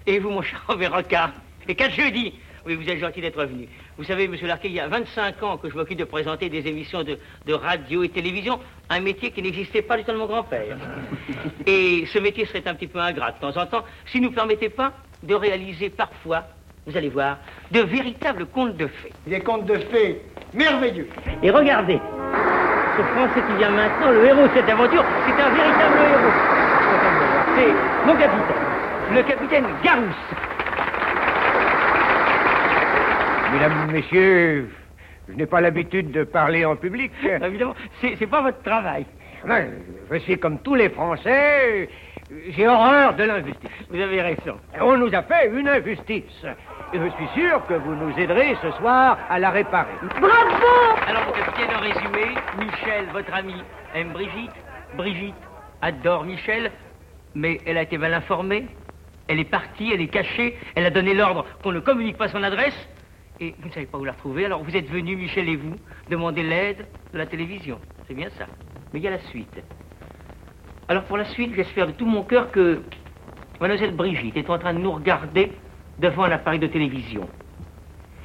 [0.07, 1.33] et vous, mon cher Robert Rocard.
[1.69, 3.69] Et quatre jeudis, oui, vous êtes gentil d'être venu.
[3.99, 6.67] Vous savez, monsieur Larquet, il y a 25 ans que je m'occupe de présenter des
[6.67, 10.27] émissions de, de radio et télévision, un métier qui n'existait pas du temps de mon
[10.27, 10.77] grand-père.
[11.67, 14.35] Et ce métier serait un petit peu ingrat de temps en temps si nous ne
[14.35, 14.93] permettait pas
[15.23, 16.45] de réaliser parfois,
[16.87, 17.39] vous allez voir,
[17.71, 19.13] de véritables contes de fées.
[19.27, 20.21] Des contes de fées
[20.55, 21.09] merveilleux.
[21.43, 22.01] Et regardez,
[22.97, 26.33] ce Français qui vient maintenant, le héros de cette aventure, c'est un véritable héros.
[27.55, 30.15] C'est mon capitaine, le capitaine Garousse.
[33.53, 34.71] Mesdames, Messieurs,
[35.29, 37.13] je n'ai pas l'habitude de parler en public.
[37.23, 39.07] Évidemment, c'est pas votre travail.
[40.11, 41.89] Je suis comme tous les Français,
[42.51, 43.71] j'ai horreur de l'injustice.
[43.91, 44.59] Vous avez raison.
[44.81, 46.45] On nous a fait une injustice.
[46.93, 49.95] Et je suis sûr que vous nous aiderez ce soir à la réparer.
[50.21, 50.67] Bravo
[51.07, 53.55] Alors, mon capitaine, en résumé, Michel, votre ami,
[53.95, 54.53] aime Brigitte.
[54.97, 55.35] Brigitte
[55.81, 56.71] adore Michel,
[57.35, 58.67] mais elle a été mal informée.
[59.29, 60.59] Elle est partie, elle est cachée.
[60.75, 62.77] Elle a donné l'ordre qu'on ne communique pas son adresse.
[63.41, 64.45] Et vous ne savez pas où la retrouver.
[64.45, 65.77] Alors, vous êtes venu, Michel et vous,
[66.11, 67.81] demander l'aide de la télévision.
[68.07, 68.47] C'est bien ça.
[68.93, 69.63] Mais il y a la suite.
[70.89, 72.81] Alors, pour la suite, j'espère de tout mon cœur que
[73.61, 75.53] Mademoiselle Brigitte est en train de nous regarder
[75.99, 77.29] devant un appareil de télévision.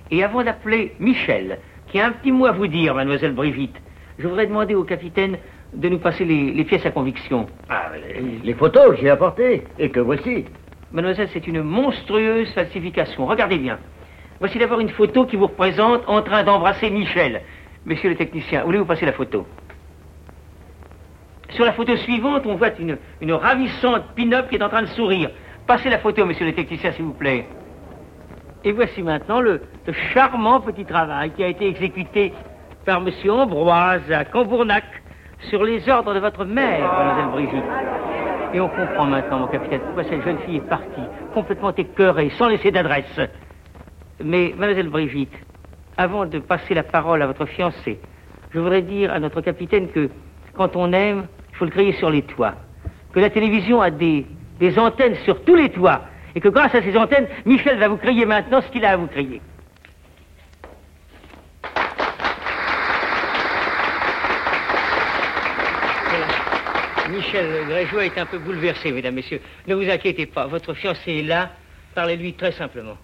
[0.10, 3.76] Et avant d'appeler Michel, qui a un petit mot à vous dire, mademoiselle Brigitte,
[4.17, 5.38] je voudrais demander au capitaine
[5.74, 7.46] de nous passer les, les pièces à conviction.
[7.70, 10.46] Ah, les, les photos que j'ai apportées, et que voici.
[10.91, 13.26] Mademoiselle, c'est une monstrueuse falsification.
[13.28, 13.78] Regardez bien.
[14.39, 17.41] Voici d'abord une photo qui vous représente en train d'embrasser Michel.
[17.86, 19.46] Monsieur le technicien, voulez-vous passer la photo?
[21.58, 22.70] Sur la photo suivante, on voit
[23.20, 25.32] une, ravissante pin-up qui est en train de sourire.
[25.65, 27.48] Passez la photo, monsieur le technicien, s'il vous plaît.
[28.63, 29.63] Et voici maintenant le,
[30.13, 32.32] charmant petit travail qui a été exécuté
[32.86, 34.84] par monsieur Ambroise à Cambournac
[35.50, 37.72] sur les ordres de votre mère, mademoiselle Brigitte.
[38.54, 42.50] Et on comprend maintenant, mon capitaine, pourquoi cette jeune fille est partie, complètement écœurée, sans
[42.50, 43.20] laisser d'adresse.
[44.24, 45.34] Mais, mademoiselle Brigitte,
[45.98, 48.00] avant de passer la parole à votre fiancé,
[48.52, 50.12] je voudrais dire à notre capitaine que
[50.54, 51.26] quand on aime,
[51.58, 52.56] faut le crier sur les toits.
[53.13, 54.26] Que la télévision a des,
[54.60, 56.02] des antennes sur tous les toits.
[56.36, 58.98] Et que grâce à ces antennes, Michel va vous crier maintenant ce qu'il a à
[58.98, 59.41] vous crier.
[67.10, 69.41] Michel Grégeois est un peu bouleversé, mesdames, messieurs.
[69.65, 71.52] Ne vous inquiétez pas, votre fiancé est là.
[71.96, 72.98] Parlez-lui très simplement.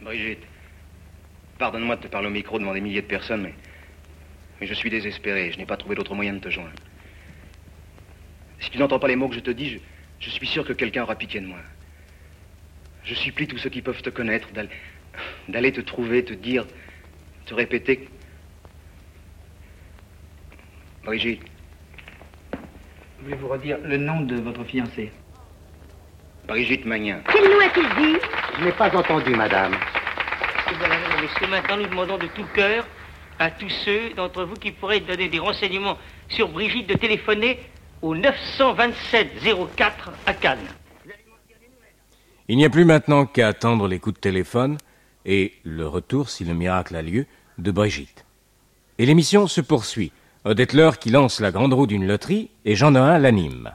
[0.00, 0.42] Brigitte,
[1.58, 3.54] pardonne-moi de te parler au micro devant des milliers de personnes, mais,
[4.60, 5.52] mais je suis désespéré.
[5.52, 6.72] Je n'ai pas trouvé d'autre moyen de te joindre.
[8.60, 9.78] Si tu n'entends pas les mots que je te dis, je,
[10.20, 11.58] je suis sûr que quelqu'un aura pitié de moi.
[13.04, 14.48] Je supplie tous ceux qui peuvent te connaître
[15.48, 16.66] d'aller, te trouver, te dire,
[17.44, 18.08] te répéter.
[21.04, 21.42] Brigitte,
[23.24, 25.10] Voulez-vous redire le nom de votre fiancé
[26.46, 27.20] Brigitte Magnin.
[27.32, 28.18] Quel nom a-t-il dit?
[28.58, 29.72] Je n'ai pas entendu, madame.
[31.22, 32.86] Messieurs, maintenant nous demandons de tout cœur?
[33.38, 37.58] À tous ceux d'entre vous qui pourraient donner des renseignements sur Brigitte de téléphoner
[38.02, 39.28] au 927
[39.76, 40.68] 04 à Cannes.
[42.48, 44.76] Il n'y a plus maintenant qu'à attendre les coups de téléphone
[45.24, 47.26] et le retour, si le miracle a lieu,
[47.58, 48.24] de Brigitte.
[48.98, 50.12] Et l'émission se poursuit.
[50.44, 53.74] Odette Laure qui lance la grande roue d'une loterie et Jean Nohain l'anime.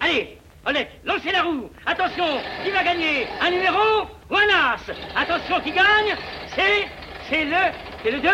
[0.00, 1.70] Allez, Odette, lancez la roue.
[1.86, 2.26] Attention,
[2.62, 3.26] qui va gagner?
[3.40, 4.92] Un numéro ou un as?
[5.16, 6.14] Attention, qui gagne?
[6.54, 6.86] C'est,
[7.30, 8.28] c'est le, c'est le 2,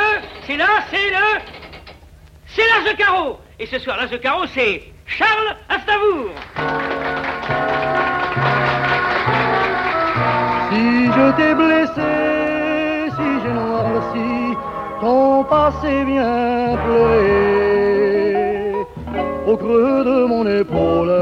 [0.46, 1.40] c'est là, c'est le,
[2.46, 3.38] c'est l'as de carreau.
[3.58, 6.30] Et ce soir, l'as de carreau, c'est Charles Aznavour.
[10.70, 14.56] Si je t'ai blessé, si j'ai noirci
[15.00, 18.06] ton passé vient pleurer
[19.46, 21.12] au creux de mon épaule.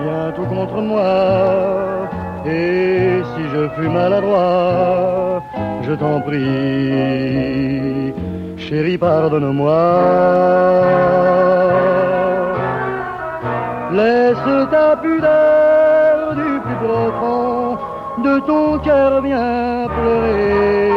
[0.00, 1.57] Viens tout contre moi,
[3.66, 5.42] je maladroit,
[5.86, 8.12] je t'en prie,
[8.56, 9.82] chérie, pardonne-moi.
[13.98, 17.78] Laisse ta pudeur du plus profond
[18.22, 20.90] de ton cœur vient pleurer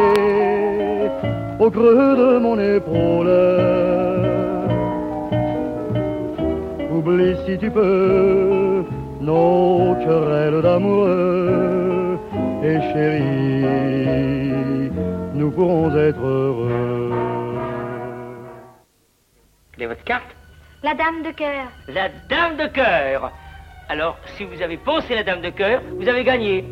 [1.58, 3.32] au creux de mon épaule.
[6.94, 8.84] Oublie si tu peux
[9.20, 11.81] nos querelles d'amoureux
[12.72, 13.62] et chérie,
[15.34, 17.10] nous pourrons être heureux.
[19.72, 20.34] Quelle est votre carte
[20.82, 21.66] La dame de cœur.
[21.88, 23.32] La dame de cœur.
[23.88, 26.64] Alors, si vous avez pensé la dame de cœur, vous avez gagné.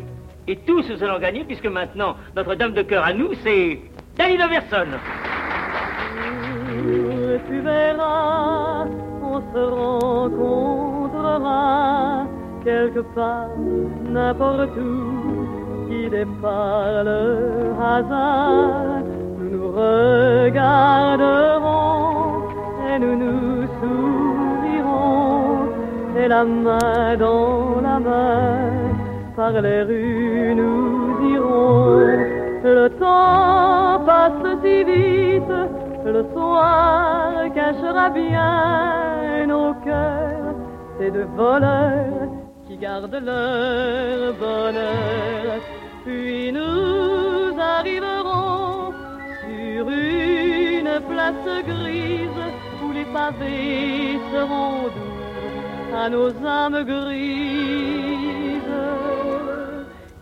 [0.47, 3.79] Et tous nous allons gagner, puisque maintenant, notre dame de cœur à nous, c'est
[4.17, 4.87] Danny Overson.
[6.69, 8.87] Et tu verras,
[9.21, 11.51] on se rencontrera
[12.63, 13.49] quelque part,
[14.09, 15.30] n'importe où,
[15.91, 17.21] qui départ le
[17.91, 19.03] hasard.
[19.37, 21.17] Nous nous regarderons
[22.87, 25.49] et nous nous sourirons,
[26.17, 28.59] et la main dans la main,
[29.35, 31.99] par les rues nous irons.
[32.63, 35.57] Le temps passe si vite,
[36.05, 40.55] le soir cachera bien nos cœurs,
[40.97, 42.29] ces deux voleurs
[42.67, 45.80] qui gardent leur bonheur.
[46.03, 48.93] Puis nous arriverons
[49.41, 52.43] sur une place grise
[52.83, 58.61] où les pavés seront doux à nos âmes grises.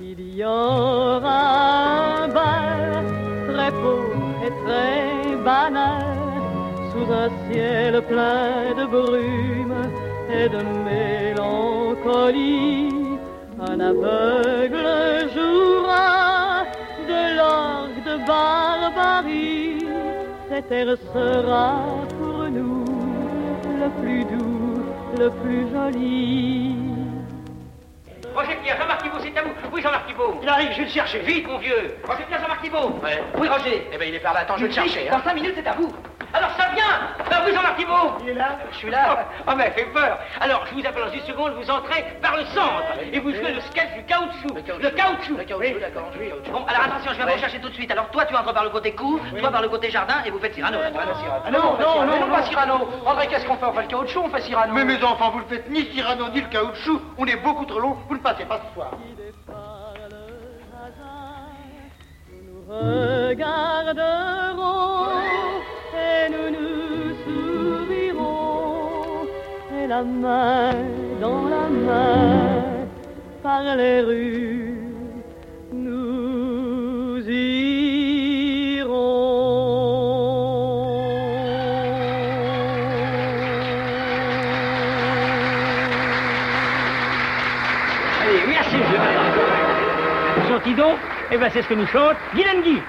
[0.02, 3.04] Il y aura un bar
[3.48, 6.04] très pauvre et très banal
[6.92, 9.82] sous un ciel plein de brume
[10.30, 10.62] et de
[11.38, 12.99] mélancolie.
[13.72, 16.64] Un aveugle jouera
[17.08, 19.86] de l'orgue de barbarie.
[20.50, 21.84] Cet air sera
[22.18, 22.84] pour nous
[23.82, 24.84] le plus doux,
[25.20, 26.76] le plus joli.
[28.36, 29.52] Roger Pierre, Jean-Marc Thibault, c'est à vous.
[29.72, 30.40] Oui, Jean-Marc Thibault.
[30.42, 31.20] Il arrive, je vais le chercher.
[31.20, 31.96] Vite, mon vieux.
[32.08, 33.00] Roger Pierre, Jean-Marc Thibault.
[33.40, 33.88] Oui, Roger.
[33.94, 34.40] Eh ben, il est par là.
[34.42, 35.10] Attends, je vais le chercher.
[35.10, 35.22] Dans Hein.
[35.24, 35.92] cinq minutes, c'est à vous.
[36.34, 36.84] Alors, ça vient.
[37.32, 38.18] Ah oui, Jean-Marc Thibault.
[38.22, 38.58] Il est là.
[38.72, 39.26] Je suis là.
[39.48, 40.20] Oh, mais fait peur.
[40.40, 43.54] Alors, je vous appelle dans une seconde, vous entrez par le centre et vous jouez
[43.54, 44.54] le sketch du caoutchouc.
[44.56, 45.38] Le caoutchouc.
[45.38, 46.12] Le caoutchouc, d'accord.
[46.20, 46.32] Oui.
[46.52, 47.92] Bon, alors attention, je vais vous chercher tout de suite.
[47.92, 50.40] Alors, toi, tu entres par le côté cour, toi par le côté jardin et vous
[50.40, 50.78] faites Cyrano.
[50.84, 52.90] Ah non, non, non, non, pas Cyrano.
[53.06, 53.66] André, qu'est-ce qu'on fait?
[53.66, 54.74] On fait le caoutchouc, on fait Cyrano.
[54.74, 57.02] Mais mes enfants, vous ne faites ni Cyrano ni le caoutchouc.
[57.18, 57.98] On est beaucoup trop long.
[58.08, 58.92] Vous ne passez pas ce soir.
[63.30, 64.79] regarderons
[70.00, 70.72] la main
[71.20, 72.88] dans la main
[73.44, 74.78] par les rues
[75.74, 77.70] nous irons.
[88.22, 89.00] Allez, merci, monsieur.
[90.48, 90.98] Chantez donc?
[91.32, 92.82] Eh bien, c'est ce que nous chante Guy.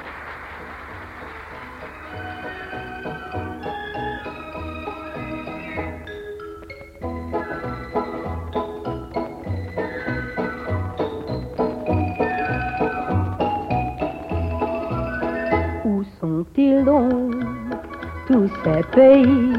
[18.26, 19.52] Tous ces pays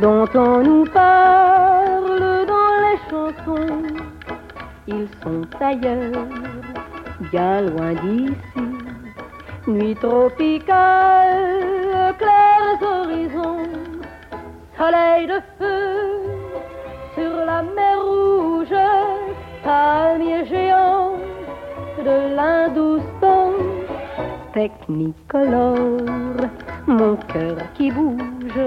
[0.00, 3.82] dont on nous parle dans les chansons
[4.86, 6.26] Ils sont ailleurs,
[7.32, 8.66] bien loin d'ici.
[9.66, 11.44] Nuit tropicale,
[12.18, 13.68] clairs horizons,
[14.78, 15.88] soleil de feu
[17.14, 18.78] sur la mer rouge,
[19.64, 21.16] palmiers géants
[21.98, 23.17] de l'Hindoustan,
[24.58, 26.48] technicolore,
[26.88, 28.64] mon cœur qui bouge,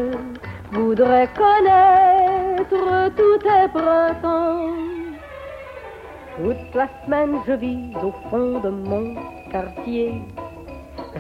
[0.72, 2.84] voudrait connaître
[3.18, 4.70] tous tes printemps.
[6.38, 9.16] Toute la semaine je vis au fond de mon
[9.52, 10.14] quartier.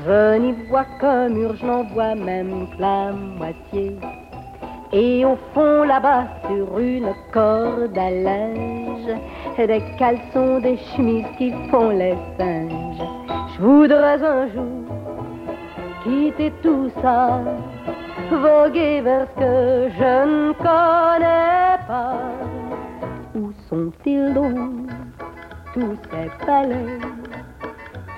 [0.05, 3.97] Je n'y vois qu'un mur, je n'en vois même que la moitié.
[4.93, 9.11] Et au fond là-bas, sur une corde à linge,
[9.57, 13.40] des caleçons, des chemises qui font les singes.
[13.53, 14.85] Je voudrais un jour
[16.03, 17.41] quitter tout ça,
[18.31, 22.17] voguer vers ce que je ne connais pas.
[23.35, 24.89] Où sont-ils donc,
[25.73, 26.99] tous ces palais,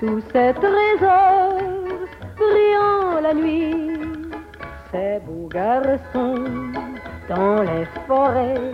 [0.00, 1.58] tous ces trésors
[2.36, 3.94] brillants la nuit?
[4.94, 6.44] ces beaux garçons
[7.28, 8.72] dans les forêts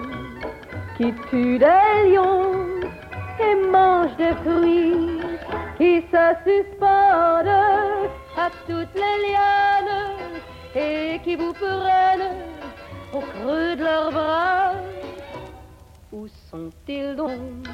[0.96, 2.52] qui tuent des lions
[3.46, 5.19] et mangent des fruits
[5.80, 7.48] qui se suspendent
[8.36, 10.36] à toutes les lianes
[10.74, 12.36] et qui vous prennent
[13.14, 14.72] au creux de leurs bras.
[16.12, 17.66] Où sont-ils donc?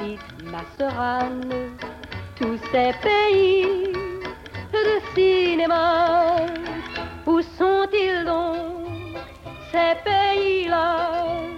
[0.00, 1.76] Dites ma sœur Anne,
[2.36, 3.92] tous ces pays
[4.72, 6.36] de cinéma
[7.26, 9.18] où sont-ils donc,
[9.70, 11.57] ces pays-là?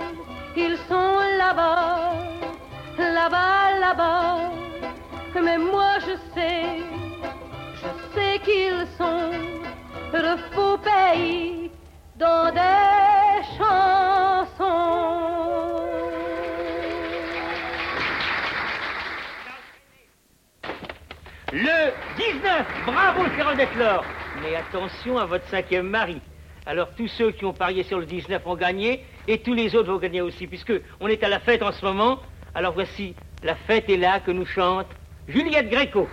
[6.35, 6.63] Sais,
[7.75, 9.31] je sais qu'ils sont
[10.13, 11.71] de faux pays
[12.17, 14.91] dans des chansons.
[21.53, 24.05] Le 19, bravo Charles Deslor.
[24.43, 26.21] Mais attention à votre cinquième mari.
[26.67, 29.91] Alors tous ceux qui ont parié sur le 19 ont gagné et tous les autres
[29.91, 32.21] vont gagner aussi puisque on est à la fête en ce moment.
[32.55, 34.87] Alors voici La fête est là que nous chante
[35.31, 36.09] Juliette Gréco.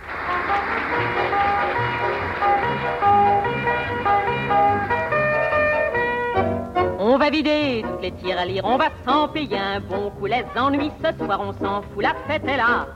[7.00, 10.26] On va vider toutes les tirs à lire, on va s'en payer un bon coup.
[10.26, 12.86] Les ennuis ce soir, on s'en fout, la fête est là.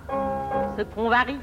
[0.78, 1.40] Ce qu'on va rire,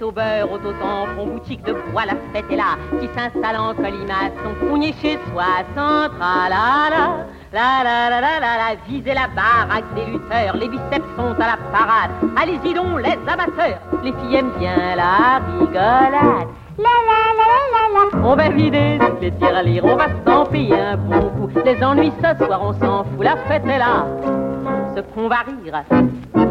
[0.00, 2.78] au beurre, au tampon, boutique de bois, la fête est là.
[3.00, 7.26] Qui s'installe en colimaçon, cougné chez soi, central, la la.
[7.52, 11.46] La la la la la la, visez la baraque des lutteurs, les biceps sont à
[11.46, 12.10] la parade.
[12.40, 16.46] Allez-y donc les amateurs, les filles aiment bien la rigolade.
[16.78, 18.28] La la la la la.
[18.28, 21.50] On va vider toutes les lire, on va s'en payer un bon coup.
[21.64, 24.06] Les ennuis ce soir, on s'en fout, la fête est là.
[24.94, 25.82] Ce qu'on va rire,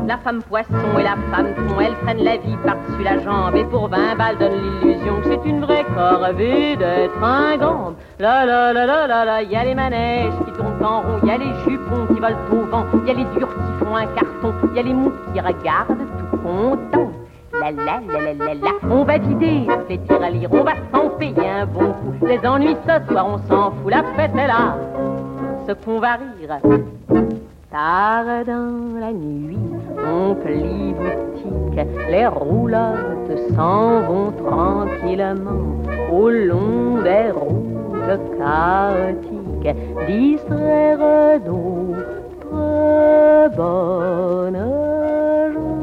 [0.10, 3.64] la femme poisson et la femme tron, elles prennent la vie par-dessus la jambe et
[3.66, 7.94] pour 20 balles donnent l'illusion que c'est une vraie corvée d'être un gambe.
[8.18, 11.30] La la la la la la, y a les manèges qui tournent en rond, y
[11.30, 14.54] a les jupons qui volent au vent, y a les durs qui font un carton,
[14.74, 17.12] y a les mous qui regardent tout contents.
[17.62, 20.74] La la la la la la, on va vider les tirs à lire, on va
[20.92, 22.26] s'en payer un bon coup.
[22.26, 24.76] Les ennuis ce soir, on s'en fout, la fête est là.
[25.68, 27.29] Ce qu'on va rire.
[27.72, 29.60] Tard dans la nuit,
[29.96, 31.80] on plie boutique,
[32.10, 35.78] les roulottes s'en vont tranquillement
[36.12, 39.78] au long des routes chaotiques,
[40.08, 42.76] distraire d'autres
[43.56, 44.58] bonnes
[45.54, 45.78] gens.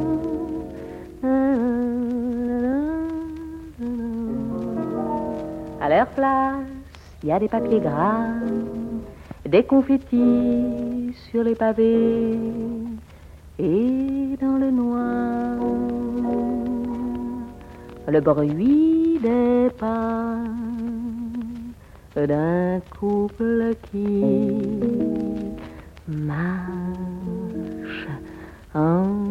[5.81, 6.67] À leur place,
[7.23, 8.25] il y a des papiers gras
[9.49, 10.96] des confettis
[11.31, 12.39] sur les pavés
[13.59, 15.57] et dans le noir,
[18.09, 20.37] le bruit des pas
[22.15, 24.23] d'un couple qui
[26.09, 26.57] marche
[28.75, 29.27] en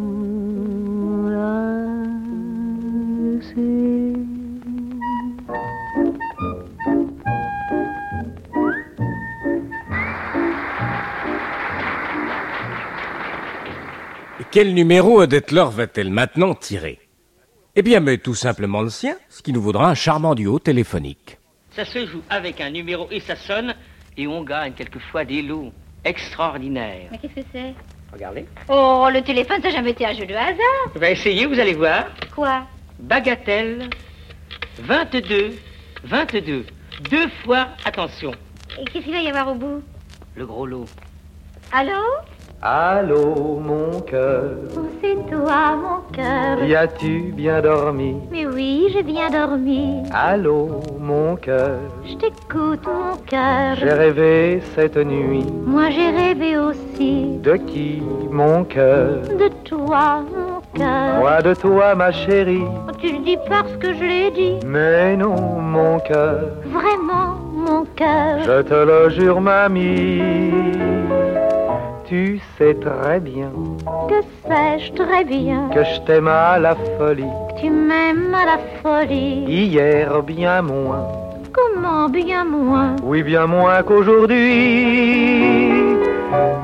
[14.55, 16.97] Quel numéro Odette Laure va-t-elle maintenant tirer
[17.75, 21.39] Eh bien, mais tout simplement le sien, ce qui nous vaudra un charmant duo téléphonique.
[21.71, 23.75] Ça se joue avec un numéro et ça sonne
[24.15, 25.73] et on gagne quelquefois des lots
[26.05, 27.09] extraordinaires.
[27.11, 27.73] Mais qu'est-ce que c'est
[28.13, 28.45] Regardez.
[28.69, 30.93] Oh, le téléphone, ça n'a jamais été un jeu de hasard.
[30.95, 32.05] On va essayer, vous allez voir.
[32.33, 32.65] Quoi
[32.97, 33.89] Bagatelle
[34.79, 35.53] 22,
[36.05, 36.65] 22.
[37.11, 38.31] Deux fois, attention,
[38.79, 39.83] Et qu'est-ce qu'il va y avoir au bout
[40.37, 40.85] le gros lot.
[41.73, 42.01] Allô
[42.61, 44.43] Allô, mon cœur,
[44.75, 46.63] Oh, c'est toi, mon cœur.
[46.65, 48.15] y as-tu bien dormi?
[48.31, 50.01] Mais oui, j'ai bien dormi.
[50.11, 53.75] Allô, mon cœur, Je t'écoute, mon cœur.
[53.75, 55.45] j'ai rêvé cette nuit.
[55.65, 58.01] Moi, j'ai rêvé aussi De qui,
[58.31, 59.21] mon cœur?
[59.37, 61.19] De toi, mon cœur.
[61.19, 62.63] Moi de toi, ma chérie.
[62.87, 64.55] Oh, Tu le dis parce que je l'ai dit.
[64.65, 68.39] Mais non, mon cœur, Vraiment, mon cœur.
[68.43, 70.21] je te le jure, mamie.
[72.07, 73.51] Tu sais très bien
[74.07, 75.69] Que sais-je très bien?
[75.73, 77.23] Que je t'aime à la folie.
[77.55, 79.45] que tu m'aimes à la folie.
[79.47, 81.05] Hier, bien moins.
[81.51, 82.95] Comment bien moins?
[83.03, 85.95] Oui, bien moins qu'aujourd'hui.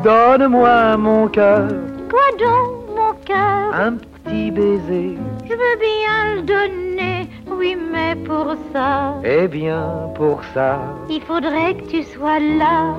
[0.04, 1.68] Donne-moi mon cœur,
[2.10, 3.74] Quoi donc, mon cœur?
[3.74, 5.18] Un petit baiser.
[5.46, 10.80] Je veux bien le donner, oui, mais pour ça, Eh bien, pour ça,
[11.10, 12.94] il faudrait que tu sois là.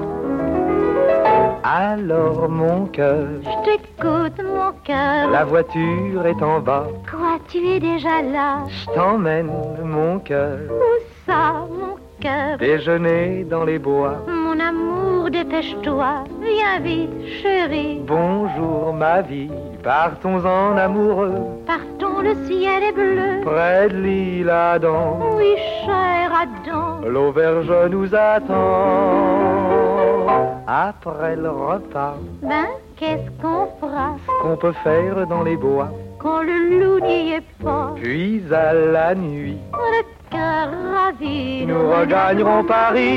[1.64, 5.30] Alors mon cœur, Je t'écoute, mon cœur.
[5.30, 6.86] la voiture est en bas.
[7.10, 8.64] Quoi, tu es déjà là?
[8.68, 9.50] Je t'emmène,
[9.84, 12.58] mon cœur, Où ça, mon cœur?
[12.58, 14.16] Déjeuner dans les bois.
[14.28, 16.24] Mon amour, dépêche-toi.
[16.40, 17.10] Viens vite,
[17.42, 18.00] chérie.
[18.06, 19.50] Bonjour, ma vie,
[19.82, 21.34] partons-en amoureux.
[21.66, 23.40] Partons, le ciel est bleu.
[23.44, 25.54] Près de l'île Adam, Oui,
[25.86, 27.00] cher Adam.
[27.08, 29.41] l'auberge nous attend.
[30.66, 35.88] Après le repas, Ben, qu'est-ce qu'on fera qu'on peut faire dans les bois.
[36.18, 41.66] quand le loup n'y est pas Puis à la nuit, Le cœur ravi.
[41.66, 43.10] nous regagnerons Paris.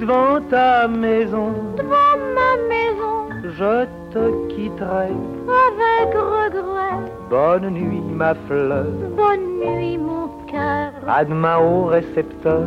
[0.00, 5.10] Devant ta maison, Devant ma maison, je te quitterai.
[5.62, 6.98] avec regret.
[7.30, 8.86] Bonne nuit, ma fleur.
[9.16, 10.90] Bonne nuit, mon cœur.
[11.06, 12.66] À demain au récepteur.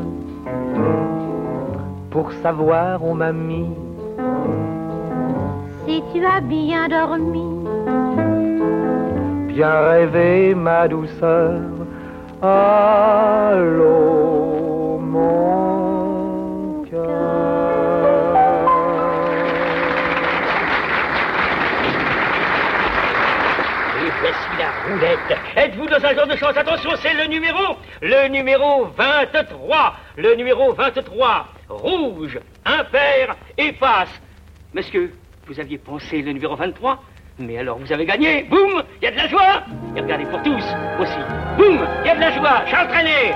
[2.18, 3.70] Pour savoir où m'a mis.
[5.86, 7.46] Si tu as bien dormi,
[9.54, 11.62] Bien rêvé, ma douceur.
[12.42, 13.78] Allô,
[15.00, 16.90] mon Et
[24.22, 25.38] voici la roulette.
[25.56, 26.58] Êtes-vous dans un genre de chance?
[26.58, 27.78] Attention, c'est le numéro.
[28.02, 29.94] Le numéro 23.
[30.18, 31.46] Le numéro 23.
[31.70, 33.74] Rouge, impair et.
[34.74, 35.14] Monsieur,
[35.48, 37.04] vous aviez pensé le numéro 23
[37.40, 38.44] Mais alors vous avez gagné.
[38.44, 39.64] Boum Il y a de la joie.
[39.96, 40.64] Et regardez pour tous
[41.00, 41.20] aussi.
[41.58, 42.66] Boum Il y a de la joie.
[42.68, 43.34] Charles Trenet.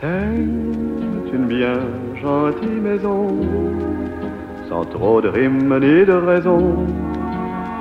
[0.00, 1.80] C'est une bien
[2.20, 3.28] gentille maison,
[4.68, 6.86] sans trop de rimes ni de raison,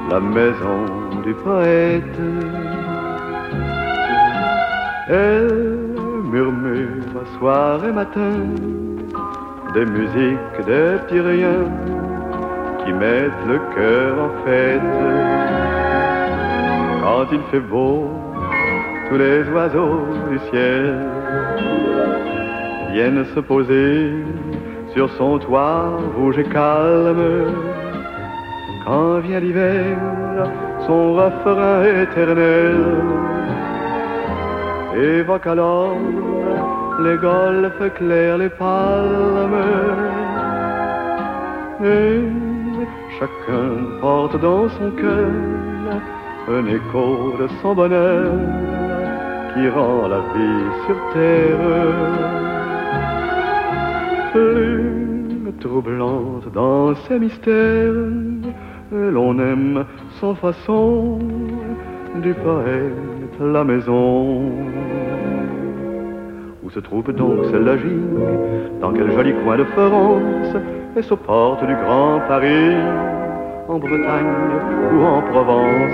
[0.09, 2.19] la maison du poète.
[5.09, 5.87] Elle
[6.31, 8.37] murmure soir et matin
[9.73, 11.69] des musiques, des petits riens
[12.83, 14.81] qui mettent le cœur en fête.
[17.01, 18.11] Quand il fait beau,
[19.09, 20.95] tous les oiseaux du ciel
[22.93, 24.13] viennent se poser
[24.93, 27.51] sur son toit rouge et calme.
[28.85, 29.97] Quand vient l'hiver,
[30.87, 32.77] son refrain éternel
[34.95, 35.97] évoque alors
[37.03, 39.63] les golfes clairs, les palmes.
[41.83, 42.21] Et
[43.19, 43.69] chacun
[44.01, 45.31] porte dans son cœur
[46.47, 48.31] un écho de son bonheur
[49.53, 51.57] qui rend la vie sur terre
[54.31, 58.34] plus troublante dans ses mystères.
[58.91, 59.85] L'on aime
[60.19, 61.19] sans façon
[62.21, 64.51] du poète la maison.
[66.63, 70.55] Où se trouve donc ce logis Dans quel joli coin de France
[70.95, 72.75] Est-ce aux portes du Grand Paris
[73.67, 74.25] En Bretagne
[74.93, 75.91] ou en Provence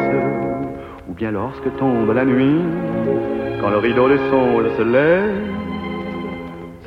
[1.09, 2.61] Ou bien lorsque tombe la nuit
[3.61, 5.51] Quand le rideau des songes se lève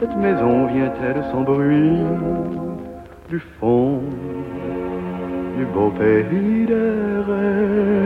[0.00, 2.00] cette maison vient-elle sans bruit
[3.30, 4.00] du fond
[5.56, 8.04] du beau pays des rêves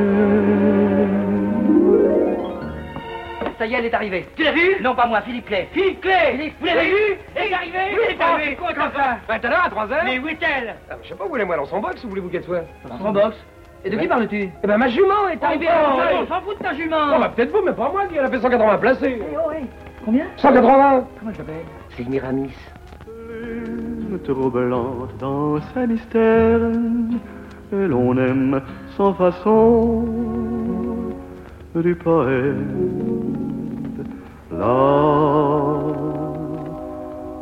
[3.58, 4.26] Ça y est, elle est arrivée.
[4.36, 5.68] Tu l'as vu Non, pas moi, Philippe Clay.
[5.72, 7.18] Philippe Clay Vous l'avez vu?
[7.34, 10.02] Elle est arrivée Oui, Elle est arrivée Comment ça tout à l'heure, à 3 heures.
[10.04, 10.74] Mais où est-elle?
[10.90, 12.64] Ah, Je sais pas, vous voulez moi dans son box ou voulez-vous qu'elle soit?
[12.88, 13.36] Dans son box.
[13.84, 14.48] Et de qui parles-tu?
[14.62, 16.14] Eh ben, ma jument est arrivée à Oh, l'entrée.
[16.22, 16.96] on s'en fout de ta jument.
[17.16, 19.22] Oh, bah, peut-être vous, mais pas moi, qui elle a fait 180 placés.
[19.34, 19.66] Oh, oui.
[20.04, 20.24] Combien?
[20.36, 21.54] 180 Comment elle s'appelle?
[21.96, 22.54] C'est Miramis.
[23.04, 26.60] Plus troublante dans ses mystères,
[27.72, 28.60] et l'on aime
[28.96, 30.04] sans façon
[31.74, 32.56] du poète
[34.52, 35.78] la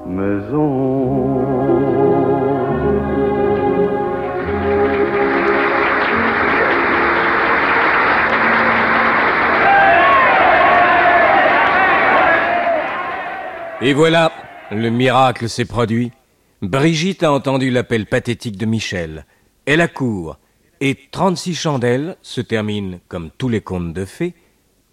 [0.07, 1.67] maison.
[13.83, 14.33] Et voilà,
[14.73, 16.11] le miracle s'est produit.
[16.63, 19.27] Brigitte a entendu l'appel pathétique de Michel.
[19.67, 20.39] Elle accourt.
[20.81, 24.35] Et 36 chandelles se terminent, comme tous les contes de fées,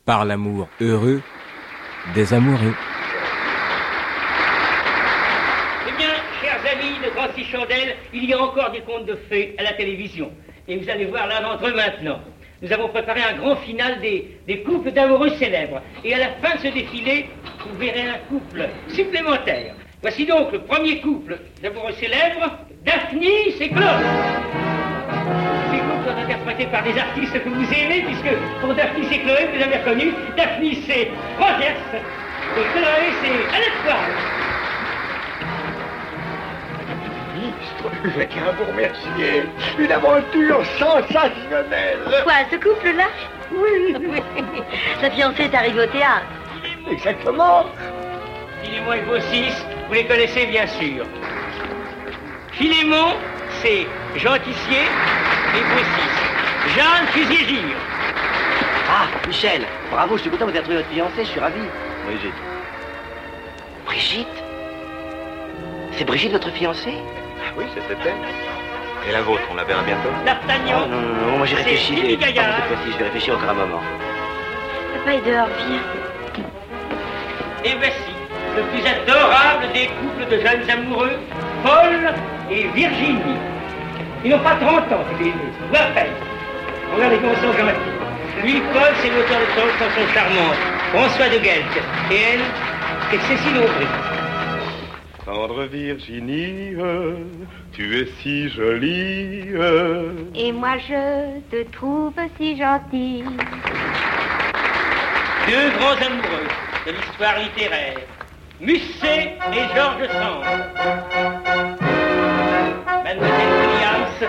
[0.04, 1.22] par l'amour heureux
[2.16, 2.74] des amoureux.
[5.88, 6.10] Eh bien,
[6.42, 9.74] chers amis de 36 chandelles, il y a encore des contes de fées à la
[9.74, 10.32] télévision.
[10.68, 12.20] Et vous allez voir l'un d'entre eux maintenant.
[12.64, 15.84] Nous avons préparé un grand final des, des couples d'amoureux célèbres.
[16.04, 19.76] Et à la fin de ce défilé, vous verrez un couple supplémentaire.
[20.04, 24.04] Voici donc le premier couple d'amoureux célèbres, Daphnis et Claude.
[25.72, 29.48] Ces couples sont interprétés par des artistes que vous aimez, puisque pour Daphnis et Chloé,
[29.56, 33.76] vous avez reconnu, Daphnis c'est Rogers et Chloé c'est Alex
[38.04, 39.44] Je tiens à vous remercier.
[39.80, 42.00] Une aventure sensationnelle.
[42.24, 43.08] Quoi, ce couple-là?
[43.56, 43.96] Oui.
[45.02, 46.26] Sa fiancée est arrivée au théâtre.
[46.92, 47.68] Exactement.
[48.64, 49.52] Philémon et Baucis,
[49.88, 51.06] vous les connaissez bien sûr.
[52.54, 53.14] Philémon,
[53.62, 54.84] c'est Jean Tissier
[55.56, 56.76] et Baucis.
[56.76, 57.78] Jeanne Fusier-Gire.
[58.90, 61.60] Ah, Michel, bravo, je suis content de vous avoir trouvé votre fiancée, je suis ravi.
[62.06, 62.34] Brigitte.
[63.86, 64.28] Brigitte?
[65.94, 66.94] C'est Brigitte votre fiancée?
[67.46, 69.10] Ah oui, c'était elle.
[69.10, 70.84] Et la vôtre, on la verra bientôt D'Artagnan.
[70.86, 71.94] Oh, non, non, non, moi j'ai C'est réfléchi.
[72.06, 73.82] Et- cette fois-ci, je vais réfléchir encore un moment.
[74.96, 75.82] Papa est dehors, viens.
[77.66, 78.13] Et voici
[78.56, 81.18] le plus adorable des couples de jeunes amoureux,
[81.64, 82.14] Paul
[82.52, 83.38] et Virginie.
[84.24, 86.14] Ils n'ont pas 30 ans tous les deux, ou à peine.
[86.96, 88.44] Regardez comment ils sont gentils.
[88.44, 91.78] Lui, Paul, c'est l'auteur de tant de chansons charmantes, François de Guelph.
[92.12, 92.42] Et elle,
[93.10, 93.88] c'est Cécile Aubry.
[95.26, 96.76] Tendre Virginie,
[97.72, 99.46] tu es si jolie.
[100.36, 103.24] Et moi je te trouve si gentille.
[105.48, 106.48] Deux grands amoureux
[106.86, 108.00] de l'histoire littéraire,
[108.64, 110.44] Musset et Georges Sand.
[113.04, 114.26] Mademoiselle Williams,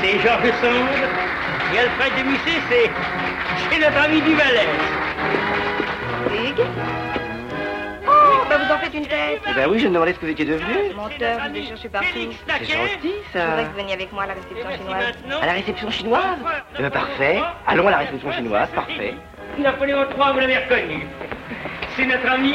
[0.00, 0.88] c'est Georges Sand.
[1.74, 2.90] Et Alfred de Musset, c'est,
[3.70, 4.68] c'est notre ami du Valais.
[6.32, 6.66] Hugues
[8.10, 9.42] Oh, bah vous en faites une tête.
[9.48, 10.94] Eh ben oui, je me demandais ce que vous étiez devenu.
[10.96, 12.08] Menteur, je vous ai cherché partout.
[12.14, 13.44] C'est gentil, Je ça.
[13.46, 15.14] voudrais que vous veniez avec moi à la réception chinoise.
[15.42, 16.38] À la réception chinoise
[16.78, 17.38] Eh ben parfait.
[17.66, 19.14] Allons à la réception chinoise, parfait.
[19.58, 21.06] Napoléon III, vous l'avez reconnu.
[21.96, 22.54] C'est notre ami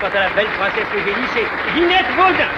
[0.00, 2.50] Quant à la belle princesse Eugénie, c'est Ginette Baudin.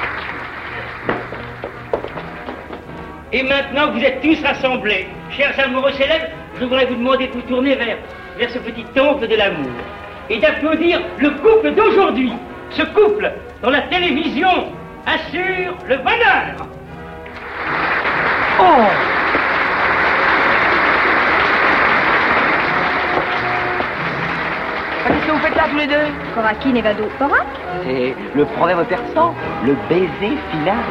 [3.33, 6.27] Et maintenant que vous êtes tous rassemblés, chers amoureux célèbres,
[6.57, 7.99] je voudrais vous demander de vous tourner vers,
[8.37, 9.71] vers ce petit temple de l'amour
[10.29, 12.33] et d'applaudir le couple d'aujourd'hui.
[12.71, 14.73] Ce couple dont la télévision
[15.07, 16.57] assure le bonheur.
[18.61, 19.18] Oh
[25.71, 25.95] tous les deux
[26.35, 27.05] Koraki Nevado.
[27.19, 27.47] Korak
[27.85, 30.85] C'est le proverbe persan, le baiser final.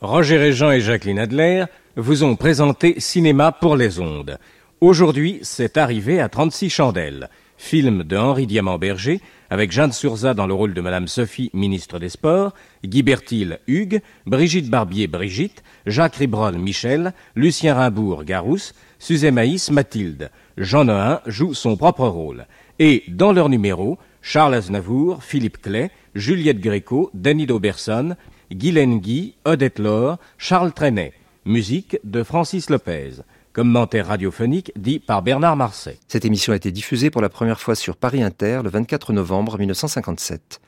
[0.00, 1.64] Roger Régent et Jacqueline Adler
[1.96, 4.38] vous ont présenté Cinéma pour les ondes.
[4.80, 7.28] Aujourd'hui, c'est arrivé à 36 chandelles.
[7.58, 12.08] Film de Henri Diamant-Berger, avec Jeanne Surza dans le rôle de Madame Sophie, ministre des
[12.08, 12.52] Sports,
[12.84, 20.30] Guy Bertil, Hugues, Brigitte Barbier, Brigitte, Jacques Ribrol, Michel, Lucien Rimbourg, Garousse, Suzanne Maïs, Mathilde.
[20.58, 22.46] Jean Nohin joue son propre rôle.
[22.78, 28.16] Et, dans leur numéro, Charles Aznavour, Philippe Clay, Juliette Gréco, Danny Dauberson,
[28.52, 31.12] Guylaine Guy, Odette Laure, Charles Trenet.
[31.44, 33.22] Musique de Francis Lopez.
[33.56, 35.98] Commentaire radiophonique dit par Bernard Marseille.
[36.08, 39.56] Cette émission a été diffusée pour la première fois sur Paris Inter le 24 novembre
[39.58, 40.60] 1957.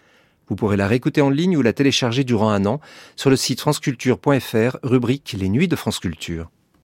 [0.48, 2.80] Vous pourrez la réécouter en ligne ou la télécharger durant un an
[3.14, 6.50] sur le site franceculture.fr, rubrique Les Nuits de France Culture.